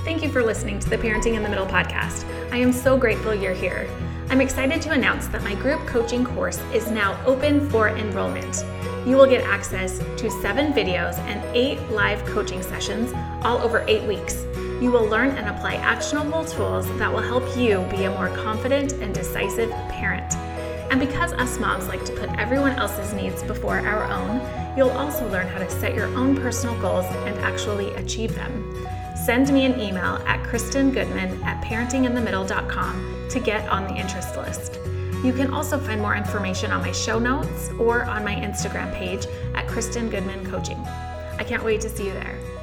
Thank 0.06 0.24
you 0.24 0.30
for 0.30 0.44
listening 0.44 0.80
to 0.80 0.90
the 0.90 0.98
Parenting 0.98 1.36
in 1.36 1.44
the 1.44 1.50
Middle 1.50 1.66
podcast. 1.66 2.26
I 2.54 2.58
am 2.58 2.72
so 2.72 2.98
grateful 2.98 3.34
you're 3.36 3.54
here. 3.54 3.90
I'm 4.30 4.40
excited 4.40 4.82
to 4.84 4.92
announce 4.92 5.28
that 5.28 5.44
my 5.44 5.56
group 5.56 5.86
coaching 5.88 6.24
course 6.24 6.60
is 6.74 6.90
now 6.90 7.22
open 7.26 7.70
for 7.70 7.90
enrollment. 7.90 8.64
You 9.08 9.16
will 9.16 9.26
get 9.26 9.46
access 9.46 10.00
to 10.00 10.30
seven 10.30 10.74
videos 10.74 11.18
and 11.20 11.42
eight 11.56 11.80
live 11.90 12.26
coaching 12.26 12.62
sessions, 12.62 13.14
all 13.42 13.58
over 13.60 13.86
eight 13.88 14.04
weeks. 14.04 14.44
You 14.82 14.92
will 14.92 15.06
learn 15.06 15.30
and 15.30 15.48
apply 15.48 15.76
actionable 15.76 16.44
tools 16.44 16.86
that 16.98 17.10
will 17.10 17.22
help 17.22 17.58
you 17.58 17.88
be 17.90 18.04
a 18.04 18.12
more 18.12 18.28
confident 18.36 18.92
and 18.92 19.16
decisive 19.16 19.72
parent. 19.88 20.36
And 20.92 21.00
because 21.00 21.32
us 21.32 21.58
moms 21.58 21.88
like 21.88 22.04
to 22.04 22.12
put 22.12 22.30
everyone 22.38 22.74
else's 22.74 23.14
needs 23.14 23.44
before 23.44 23.80
our 23.80 24.04
own, 24.12 24.42
you'll 24.78 24.90
also 24.90 25.26
learn 25.30 25.48
how 25.48 25.60
to 25.60 25.70
set 25.70 25.96
your 25.96 26.08
own 26.08 26.36
personal 26.36 26.78
goals 26.82 27.06
and 27.06 27.40
actually 27.40 27.94
achieve 27.96 28.36
them. 28.36 28.86
Send 29.16 29.54
me 29.54 29.64
an 29.64 29.80
email 29.80 30.22
at 30.28 30.44
kristengoodman 30.44 31.42
at 31.46 31.64
parentinginthemiddle.com 31.64 33.28
to 33.30 33.40
get 33.40 33.70
on 33.70 33.88
the 33.88 33.96
interest 33.96 34.36
list. 34.36 34.77
You 35.24 35.34
can 35.34 35.54
also 35.54 35.80
find 35.80 36.00
more 36.00 36.16
information 36.16 36.72
on 36.72 36.82
my 36.82 36.92
show 36.92 37.18
notes 37.18 37.70
or 37.80 38.04
on 38.04 38.24
my 38.24 38.36
Instagram 38.36 38.94
page 38.94 39.26
at 39.56 39.68
Kristen 39.68 40.10
Goodman 40.10 40.46
Coaching. 40.46 40.78
I 41.40 41.44
can't 41.44 41.64
wait 41.64 41.82
to 41.82 41.90
see 41.90 42.06
you 42.06 42.14
there. 42.14 42.57